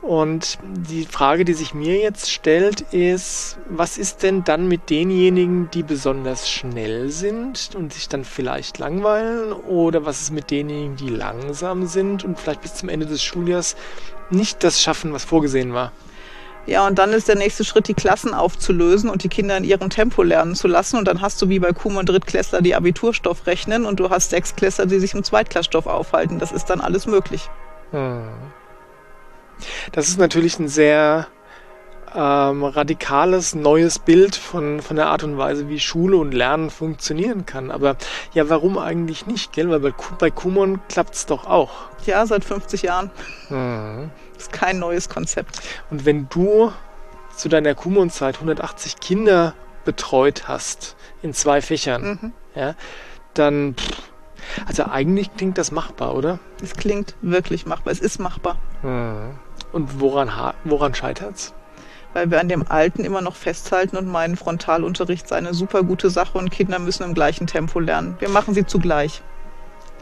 Und 0.00 0.58
die 0.62 1.04
Frage, 1.04 1.44
die 1.44 1.54
sich 1.54 1.74
mir 1.74 1.98
jetzt 1.98 2.30
stellt, 2.30 2.82
ist, 2.92 3.58
was 3.68 3.98
ist 3.98 4.22
denn 4.22 4.44
dann 4.44 4.68
mit 4.68 4.90
denjenigen, 4.90 5.70
die 5.72 5.82
besonders 5.82 6.48
schnell 6.48 7.10
sind 7.10 7.70
und 7.74 7.92
sich 7.92 8.08
dann 8.08 8.24
vielleicht 8.24 8.78
langweilen? 8.78 9.52
Oder 9.52 10.04
was 10.06 10.20
ist 10.20 10.30
mit 10.30 10.50
denjenigen, 10.50 10.96
die 10.96 11.08
langsam 11.08 11.86
sind 11.86 12.24
und 12.24 12.38
vielleicht 12.38 12.62
bis 12.62 12.74
zum 12.74 12.88
Ende 12.88 13.06
des 13.06 13.22
Schuljahrs 13.22 13.74
nicht 14.30 14.62
das 14.62 14.80
schaffen, 14.80 15.12
was 15.12 15.24
vorgesehen 15.24 15.74
war? 15.74 15.92
Ja, 16.66 16.86
und 16.86 16.98
dann 16.98 17.12
ist 17.12 17.28
der 17.28 17.36
nächste 17.36 17.64
Schritt, 17.64 17.88
die 17.88 17.94
Klassen 17.94 18.34
aufzulösen 18.34 19.08
und 19.08 19.24
die 19.24 19.30
Kinder 19.30 19.56
in 19.56 19.64
ihrem 19.64 19.88
Tempo 19.88 20.22
lernen 20.22 20.54
zu 20.54 20.68
lassen. 20.68 20.98
Und 20.98 21.08
dann 21.08 21.22
hast 21.22 21.40
du 21.40 21.48
wie 21.48 21.58
bei 21.58 21.72
Kum 21.72 21.96
und 21.96 22.08
Drittklässler 22.08 22.60
die 22.60 22.74
Abiturstoff 22.74 23.46
rechnen 23.46 23.86
und 23.86 23.98
du 24.00 24.10
hast 24.10 24.30
Sechsklässler, 24.30 24.86
die 24.86 25.00
sich 25.00 25.14
im 25.14 25.24
Zweitklassstoff 25.24 25.86
aufhalten. 25.86 26.38
Das 26.38 26.52
ist 26.52 26.66
dann 26.66 26.82
alles 26.82 27.06
möglich. 27.06 27.48
Hm. 27.90 28.28
Das 29.92 30.08
ist 30.08 30.18
natürlich 30.18 30.58
ein 30.58 30.68
sehr 30.68 31.28
ähm, 32.14 32.64
radikales, 32.64 33.54
neues 33.54 33.98
Bild 33.98 34.36
von, 34.36 34.80
von 34.80 34.96
der 34.96 35.08
Art 35.08 35.22
und 35.22 35.38
Weise, 35.38 35.68
wie 35.68 35.80
Schule 35.80 36.16
und 36.16 36.32
Lernen 36.32 36.70
funktionieren 36.70 37.46
kann. 37.46 37.70
Aber 37.70 37.96
ja, 38.32 38.48
warum 38.48 38.78
eigentlich 38.78 39.26
nicht, 39.26 39.52
gell? 39.52 39.70
Weil 39.70 39.80
bei, 39.80 39.92
bei 40.18 40.30
Kumon 40.30 40.80
klappt 40.88 41.14
es 41.14 41.26
doch 41.26 41.46
auch. 41.46 41.70
Ja, 42.06 42.24
seit 42.26 42.44
50 42.44 42.82
Jahren. 42.82 43.10
Mhm. 43.48 44.10
Das 44.34 44.44
ist 44.44 44.52
kein 44.52 44.78
neues 44.78 45.08
Konzept. 45.08 45.60
Und 45.90 46.04
wenn 46.04 46.28
du 46.28 46.72
zu 47.36 47.48
deiner 47.48 47.74
Kumon-Zeit 47.74 48.36
180 48.36 49.00
Kinder 49.00 49.54
betreut 49.84 50.48
hast 50.48 50.96
in 51.22 51.34
zwei 51.34 51.60
Fächern, 51.60 52.18
mhm. 52.20 52.32
ja, 52.54 52.74
dann 53.34 53.74
pff, 53.74 54.02
also 54.66 54.84
eigentlich 54.84 55.34
klingt 55.36 55.58
das 55.58 55.70
machbar, 55.70 56.14
oder? 56.14 56.38
Es 56.62 56.74
klingt 56.74 57.14
wirklich 57.20 57.66
machbar. 57.66 57.92
Es 57.92 58.00
ist 58.00 58.18
machbar. 58.18 58.56
Mhm. 58.82 59.38
Und 59.72 60.00
woran, 60.00 60.30
woran 60.64 60.94
scheitert's? 60.94 61.54
Weil 62.14 62.30
wir 62.30 62.40
an 62.40 62.48
dem 62.48 62.64
Alten 62.68 63.04
immer 63.04 63.20
noch 63.20 63.36
festhalten 63.36 63.96
und 63.96 64.08
meinen, 64.08 64.36
Frontalunterricht 64.36 65.28
sei 65.28 65.36
eine 65.36 65.54
super 65.54 65.82
gute 65.82 66.10
Sache 66.10 66.38
und 66.38 66.50
Kinder 66.50 66.78
müssen 66.78 67.02
im 67.02 67.14
gleichen 67.14 67.46
Tempo 67.46 67.80
lernen. 67.80 68.16
Wir 68.18 68.30
machen 68.30 68.54
sie 68.54 68.64
zugleich. 68.64 69.22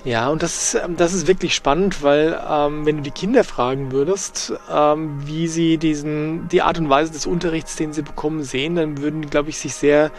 Ja, 0.05 0.29
und 0.29 0.45
das 0.45 0.75
ist, 0.75 0.83
das 0.97 1.13
ist 1.15 1.27
wirklich 1.27 1.53
spannend, 1.53 2.05
weil 2.05 2.41
ähm, 2.49 2.87
wenn 2.87 2.99
du 2.99 3.03
die 3.03 3.11
Kinder 3.11 3.43
fragen 3.43 3.91
würdest, 3.91 4.53
ähm, 4.73 5.19
wie 5.27 5.49
sie 5.49 5.79
diesen, 5.79 6.47
die 6.47 6.63
Art 6.63 6.79
und 6.79 6.89
Weise 6.89 7.11
des 7.11 7.27
Unterrichts, 7.27 7.75
den 7.75 7.93
sie 7.93 8.03
bekommen, 8.03 8.45
sehen, 8.45 8.77
dann 8.77 8.99
würden 8.99 9.23
die, 9.23 9.29
glaube 9.29 9.51
ich, 9.51 9.59
sich 9.59 9.75
sehr 9.75 10.13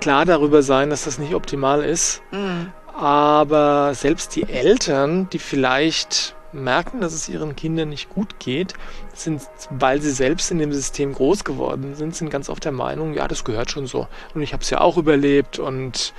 klar 0.00 0.26
darüber 0.26 0.62
sein, 0.62 0.90
dass 0.90 1.04
das 1.04 1.18
nicht 1.18 1.34
optimal 1.34 1.82
ist. 1.82 2.20
Mhm. 2.30 2.72
Aber 2.94 3.94
selbst 3.94 4.36
die 4.36 4.42
Eltern, 4.42 5.30
die 5.30 5.38
vielleicht 5.38 6.36
merken, 6.52 7.00
dass 7.00 7.12
es 7.12 7.28
ihren 7.28 7.56
Kindern 7.56 7.88
nicht 7.88 8.10
gut 8.10 8.38
geht, 8.38 8.74
sind, 9.14 9.42
weil 9.70 10.00
sie 10.00 10.10
selbst 10.10 10.50
in 10.50 10.58
dem 10.58 10.72
System 10.72 11.12
groß 11.12 11.44
geworden 11.44 11.94
sind, 11.94 12.14
sind 12.14 12.30
ganz 12.30 12.48
oft 12.48 12.64
der 12.64 12.72
Meinung, 12.72 13.14
ja, 13.14 13.28
das 13.28 13.44
gehört 13.44 13.70
schon 13.70 13.86
so. 13.86 14.08
Und 14.34 14.42
ich 14.42 14.52
habe 14.52 14.62
es 14.62 14.70
ja 14.70 14.80
auch 14.80 14.96
überlebt 14.96 15.58
und 15.58 16.12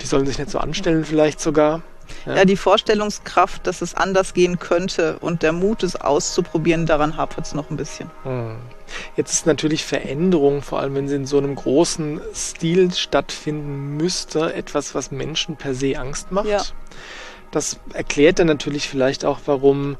die 0.00 0.06
sollen 0.06 0.26
sich 0.26 0.38
nicht 0.38 0.50
so 0.50 0.58
anstellen 0.58 1.04
vielleicht 1.04 1.40
sogar. 1.40 1.82
Ja. 2.24 2.36
ja. 2.36 2.44
die 2.44 2.56
Vorstellungskraft, 2.56 3.66
dass 3.66 3.82
es 3.82 3.94
anders 3.94 4.32
gehen 4.32 4.58
könnte 4.58 5.18
und 5.18 5.42
der 5.42 5.52
Mut, 5.52 5.82
es 5.82 5.96
auszuprobieren, 5.96 6.86
daran 6.86 7.16
hapert 7.16 7.46
es 7.46 7.54
noch 7.54 7.70
ein 7.70 7.76
bisschen. 7.76 8.10
Hm. 8.22 8.56
Jetzt 9.16 9.32
ist 9.32 9.46
natürlich 9.46 9.84
Veränderung, 9.84 10.62
vor 10.62 10.80
allem 10.80 10.94
wenn 10.94 11.08
sie 11.08 11.16
in 11.16 11.26
so 11.26 11.38
einem 11.38 11.56
großen 11.56 12.20
Stil 12.32 12.92
stattfinden 12.92 13.96
müsste, 13.96 14.54
etwas, 14.54 14.94
was 14.94 15.10
Menschen 15.10 15.56
per 15.56 15.74
se 15.74 15.98
Angst 15.98 16.30
macht. 16.30 16.46
Ja. 16.46 16.62
Das 17.50 17.78
erklärt 17.92 18.38
dann 18.38 18.46
natürlich 18.46 18.88
vielleicht 18.88 19.24
auch, 19.24 19.40
warum, 19.46 19.96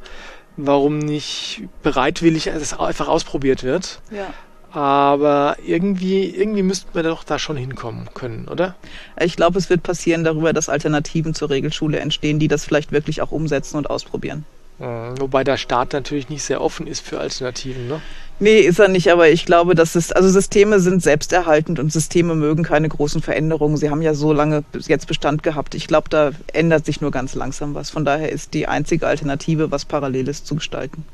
warum 0.56 0.98
nicht 0.98 1.62
bereitwillig 1.82 2.48
es 2.48 2.78
einfach 2.78 3.08
ausprobiert 3.08 3.62
wird. 3.62 4.00
Ja. 4.10 4.32
Aber 4.72 5.56
irgendwie, 5.64 6.28
irgendwie 6.28 6.62
müssten 6.62 6.94
wir 6.94 7.02
doch 7.02 7.24
da 7.24 7.38
schon 7.38 7.56
hinkommen 7.56 8.08
können, 8.12 8.46
oder? 8.46 8.74
Ich 9.18 9.36
glaube, 9.36 9.58
es 9.58 9.70
wird 9.70 9.82
passieren 9.82 10.22
darüber, 10.22 10.52
dass 10.52 10.68
Alternativen 10.68 11.34
zur 11.34 11.48
Regelschule 11.48 11.98
entstehen, 11.98 12.38
die 12.38 12.48
das 12.48 12.64
vielleicht 12.64 12.92
wirklich 12.92 13.22
auch 13.22 13.30
umsetzen 13.30 13.78
und 13.78 13.88
ausprobieren. 13.88 14.44
Mhm, 14.78 15.20
wobei 15.20 15.42
der 15.42 15.56
Staat 15.56 15.92
natürlich 15.92 16.28
nicht 16.28 16.42
sehr 16.42 16.60
offen 16.60 16.86
ist 16.86 17.00
für 17.06 17.18
Alternativen, 17.18 17.88
ne? 17.88 18.02
Nee, 18.38 18.60
ist 18.60 18.78
er 18.78 18.88
nicht, 18.88 19.10
aber 19.10 19.30
ich 19.30 19.46
glaube, 19.46 19.74
dass 19.74 19.94
es, 19.94 20.12
also 20.12 20.28
Systeme 20.28 20.78
sind 20.78 21.02
selbsterhaltend 21.02 21.78
und 21.78 21.90
Systeme 21.90 22.34
mögen 22.34 22.64
keine 22.64 22.86
großen 22.86 23.22
Veränderungen. 23.22 23.78
Sie 23.78 23.88
haben 23.88 24.02
ja 24.02 24.12
so 24.12 24.34
lange 24.34 24.62
jetzt 24.74 25.06
Bestand 25.06 25.42
gehabt. 25.42 25.74
Ich 25.74 25.86
glaube, 25.86 26.10
da 26.10 26.32
ändert 26.52 26.84
sich 26.84 27.00
nur 27.00 27.10
ganz 27.10 27.34
langsam 27.34 27.74
was. 27.74 27.88
Von 27.88 28.04
daher 28.04 28.30
ist 28.30 28.52
die 28.52 28.68
einzige 28.68 29.06
Alternative, 29.06 29.70
was 29.70 29.86
Paralleles 29.86 30.44
zu 30.44 30.56
gestalten. 30.56 31.06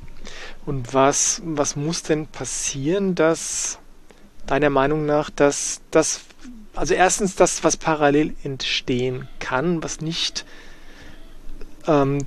Und 0.66 0.94
was, 0.94 1.40
was 1.44 1.77
muss 1.77 2.03
denn 2.03 2.27
passieren, 2.27 3.14
dass 3.14 3.79
deiner 4.46 4.70
Meinung 4.70 5.07
nach, 5.07 5.31
dass 5.31 5.81
das, 5.92 6.22
also 6.75 6.94
erstens 6.94 7.37
das, 7.37 7.62
was 7.62 7.77
parallel 7.77 8.35
entstehen 8.42 9.29
kann, 9.38 9.81
was 9.85 10.01
nicht 10.01 10.44
ähm, 11.87 12.27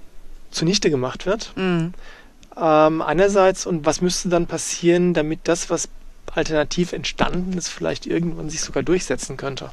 zunichte 0.56 0.90
gemacht 0.90 1.26
wird. 1.26 1.54
Mhm. 1.56 1.94
Ähm, 2.58 3.02
einerseits, 3.02 3.66
und 3.66 3.86
was 3.86 4.02
müsste 4.02 4.30
dann 4.30 4.48
passieren, 4.48 5.14
damit 5.14 5.42
das, 5.44 5.70
was 5.70 5.90
alternativ 6.34 6.94
entstanden 6.94 7.58
ist, 7.58 7.68
vielleicht 7.68 8.06
irgendwann 8.06 8.50
sich 8.50 8.62
sogar 8.62 8.84
durchsetzen 8.84 9.38
könnte? 9.38 9.72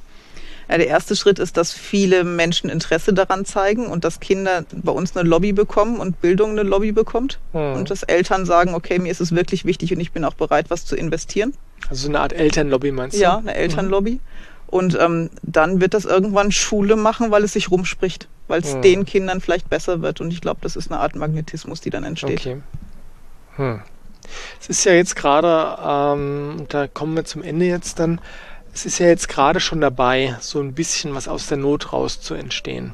Ja, 0.69 0.79
der 0.79 0.87
erste 0.87 1.17
Schritt 1.17 1.39
ist, 1.39 1.57
dass 1.57 1.73
viele 1.73 2.25
Menschen 2.25 2.71
Interesse 2.71 3.13
daran 3.13 3.45
zeigen 3.45 3.87
und 3.87 4.05
dass 4.05 4.21
Kinder 4.21 4.65
bei 4.73 4.93
uns 4.93 5.17
eine 5.17 5.29
Lobby 5.29 5.53
bekommen 5.53 5.99
und 5.99 6.21
Bildung 6.21 6.51
eine 6.51 6.63
Lobby 6.63 6.93
bekommt. 6.93 7.39
Mhm. 7.53 7.75
Und 7.75 7.91
dass 7.91 8.03
Eltern 8.03 8.47
sagen, 8.47 8.75
okay, 8.75 8.99
mir 8.99 9.11
ist 9.11 9.21
es 9.21 9.35
wirklich 9.35 9.65
wichtig 9.65 9.93
und 9.93 10.01
ich 10.01 10.13
bin 10.13 10.25
auch 10.25 10.35
bereit, 10.35 10.67
was 10.71 10.85
zu 10.85 10.97
investieren. 10.97 11.55
Also 11.89 12.09
eine 12.09 12.21
Art 12.21 12.33
Elternlobby 12.33 12.93
meinst 12.93 13.17
du? 13.17 13.21
Ja, 13.21 13.39
eine 13.39 13.55
Elternlobby. 13.55 14.21
Und 14.69 14.97
ähm, 14.99 15.29
dann 15.43 15.83
wird 15.83 15.93
das 15.93 16.07
irgendwann 16.07 16.51
Schule 16.51 16.97
machen, 16.97 17.31
weil 17.31 17.45
es 17.45 17.53
sich 17.53 17.71
rumspricht, 17.71 18.29
weil 18.53 18.61
es 18.61 18.75
Mhm. 18.75 18.83
den 18.83 19.05
Kindern 19.07 19.41
vielleicht 19.41 19.71
besser 19.71 20.03
wird. 20.03 20.21
Und 20.21 20.31
ich 20.31 20.43
glaube, 20.43 20.61
das 20.61 20.77
ist 20.77 20.93
eine 20.93 21.01
Art 21.01 21.17
Magnetismus, 21.17 21.81
die 21.81 21.89
dann 21.89 22.05
entsteht. 22.05 22.41
Okay. 22.41 22.61
Hm. 23.57 23.81
Es 24.61 24.69
ist 24.69 24.85
ja 24.85 24.93
jetzt 24.93 25.17
gerade, 25.17 25.79
ähm, 25.83 26.57
und 26.61 26.75
da 26.75 26.87
kommen 26.87 27.17
wir 27.17 27.25
zum 27.25 27.43
Ende 27.43 27.65
jetzt 27.65 27.99
dann, 27.99 28.21
es 28.75 28.85
ist 28.85 28.99
ja 28.99 29.07
jetzt 29.07 29.29
gerade 29.31 29.59
schon 29.59 29.81
dabei, 29.81 30.37
so 30.41 30.61
ein 30.61 30.75
bisschen 30.75 31.15
was 31.15 31.29
aus 31.29 31.47
der 31.47 31.57
Not 31.57 31.95
raus 31.95 32.21
zu 32.21 32.35
entstehen. 32.35 32.93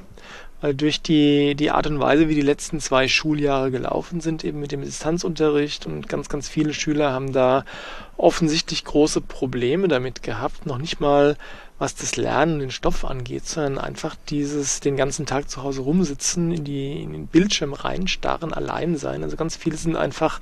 Weil 0.61 0.75
durch 0.75 1.01
die, 1.01 1.55
die 1.55 1.71
Art 1.71 1.87
und 1.87 2.01
Weise, 2.01 2.29
wie 2.29 2.35
die 2.35 2.41
letzten 2.41 2.81
zwei 2.81 3.07
Schuljahre 3.07 3.71
gelaufen 3.71 4.21
sind, 4.21 4.45
eben 4.45 4.59
mit 4.59 4.73
dem 4.73 4.83
Distanzunterricht 4.83 5.87
und 5.87 6.09
ganz, 6.09 6.29
ganz 6.29 6.49
viele 6.49 6.75
Schüler 6.75 7.13
haben 7.13 7.33
da 7.33 7.65
offensichtlich 8.17 8.85
große 8.85 9.21
Probleme 9.21 9.87
damit 9.87 10.23
gehabt, 10.23 10.67
noch 10.67 10.79
nicht 10.79 11.01
mal 11.01 11.37
was 11.79 11.95
das 11.95 12.17
Lernen, 12.17 12.59
den 12.59 12.73
Stoff 12.73 13.05
angeht, 13.05 13.47
sondern 13.47 13.79
einfach 13.79 14.17
dieses 14.29 14.81
den 14.81 14.97
ganzen 14.97 15.27
Tag 15.27 15.49
zu 15.49 15.63
Hause 15.63 15.83
rumsitzen, 15.83 16.51
in, 16.51 16.65
die, 16.65 17.03
in 17.03 17.13
den 17.13 17.27
Bildschirm 17.29 17.73
reinstarren, 17.73 18.53
allein 18.53 18.97
sein. 18.97 19.23
Also 19.23 19.37
ganz 19.37 19.55
viele 19.55 19.77
sind 19.77 19.95
einfach 19.95 20.41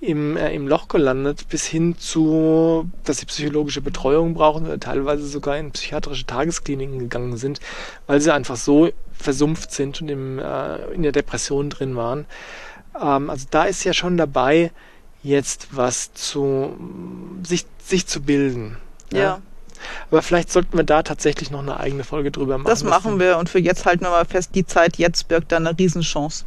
im, 0.00 0.36
äh, 0.36 0.52
im 0.52 0.66
Loch 0.66 0.88
gelandet, 0.88 1.48
bis 1.48 1.64
hin 1.64 1.96
zu, 1.98 2.90
dass 3.04 3.18
sie 3.18 3.26
psychologische 3.26 3.80
Betreuung 3.80 4.34
brauchen 4.34 4.66
oder 4.66 4.80
teilweise 4.80 5.26
sogar 5.28 5.56
in 5.56 5.70
psychiatrische 5.70 6.26
Tageskliniken 6.26 6.98
gegangen 6.98 7.36
sind, 7.36 7.60
weil 8.08 8.20
sie 8.20 8.34
einfach 8.34 8.56
so 8.56 8.90
versumpft 9.22 9.72
sind 9.72 10.00
und 10.02 10.08
im, 10.08 10.38
äh, 10.38 10.76
in 10.92 11.02
der 11.02 11.12
Depression 11.12 11.70
drin 11.70 11.96
waren. 11.96 12.26
Ähm, 13.00 13.30
also 13.30 13.46
da 13.50 13.64
ist 13.64 13.84
ja 13.84 13.92
schon 13.92 14.16
dabei, 14.16 14.70
jetzt 15.22 15.68
was 15.72 16.12
zu 16.12 16.76
sich, 17.44 17.66
sich 17.82 18.06
zu 18.06 18.22
bilden. 18.22 18.76
Ja. 19.12 19.40
Aber 20.10 20.22
vielleicht 20.22 20.50
sollten 20.50 20.76
wir 20.76 20.84
da 20.84 21.02
tatsächlich 21.02 21.50
noch 21.50 21.60
eine 21.60 21.78
eigene 21.78 22.04
Folge 22.04 22.30
drüber 22.30 22.58
machen. 22.58 22.68
Das 22.68 22.84
machen 22.84 23.18
wir 23.18 23.38
und 23.38 23.48
für 23.48 23.58
jetzt 23.58 23.84
halten 23.84 24.04
wir 24.04 24.10
mal 24.10 24.24
fest, 24.24 24.50
die 24.54 24.64
Zeit 24.64 24.96
jetzt 24.96 25.28
birgt 25.28 25.52
da 25.52 25.56
eine 25.56 25.76
Riesenchance. 25.76 26.44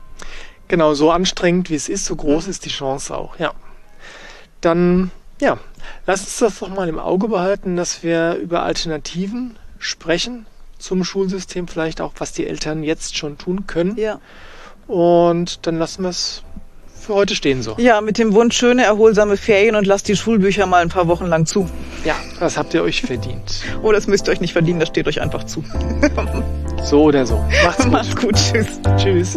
Genau, 0.68 0.94
so 0.94 1.12
anstrengend 1.12 1.70
wie 1.70 1.76
es 1.76 1.90
ist, 1.90 2.06
so 2.06 2.16
groß 2.16 2.48
ist 2.48 2.66
die 2.66 2.70
Chance 2.70 3.16
auch, 3.16 3.38
ja. 3.38 3.54
Dann, 4.62 5.12
ja, 5.40 5.58
lass 6.08 6.22
uns 6.22 6.40
das 6.40 6.60
doch 6.60 6.70
mal 6.70 6.88
im 6.88 6.98
Auge 6.98 7.28
behalten, 7.28 7.76
dass 7.76 8.04
wir 8.04 8.36
über 8.36 8.64
Alternativen 8.64 9.58
sprechen 9.78 10.48
zum 10.86 11.04
Schulsystem, 11.04 11.68
vielleicht 11.68 12.00
auch, 12.00 12.14
was 12.20 12.32
die 12.32 12.46
Eltern 12.46 12.84
jetzt 12.84 13.18
schon 13.18 13.38
tun 13.38 13.66
können. 13.66 13.98
Ja. 13.98 14.20
Und 14.88 15.66
dann 15.66 15.78
lassen 15.78 16.04
wir 16.04 16.10
es 16.10 16.44
für 17.06 17.14
heute 17.14 17.36
stehen 17.36 17.62
so. 17.62 17.76
Ja, 17.78 18.02
mit 18.02 18.18
dem 18.18 18.34
Wunsch 18.34 18.58
schöne, 18.58 18.84
erholsame 18.84 19.38
Ferien 19.38 19.76
und 19.76 19.86
lasst 19.86 20.08
die 20.08 20.16
Schulbücher 20.16 20.66
mal 20.66 20.82
ein 20.82 20.90
paar 20.90 21.08
Wochen 21.08 21.26
lang 21.26 21.46
zu. 21.46 21.70
Ja, 22.04 22.16
das 22.40 22.58
habt 22.58 22.74
ihr 22.74 22.84
euch 22.84 23.02
verdient. 23.02 23.64
Oh, 23.84 23.92
das 23.92 24.08
müsst 24.08 24.28
ihr 24.28 24.32
euch 24.32 24.42
nicht 24.42 24.54
verdienen, 24.54 24.80
das 24.80 24.90
steht 24.90 25.08
euch 25.08 25.22
einfach 25.22 25.44
zu. 25.44 25.64
So 26.84 27.04
oder 27.04 27.26
so. 27.26 27.44
Macht's 27.64 27.84
gut. 27.84 27.92
Macht's 27.92 28.16
gut, 28.16 28.36
tschüss. 28.36 28.68
Tschüss. 28.98 29.36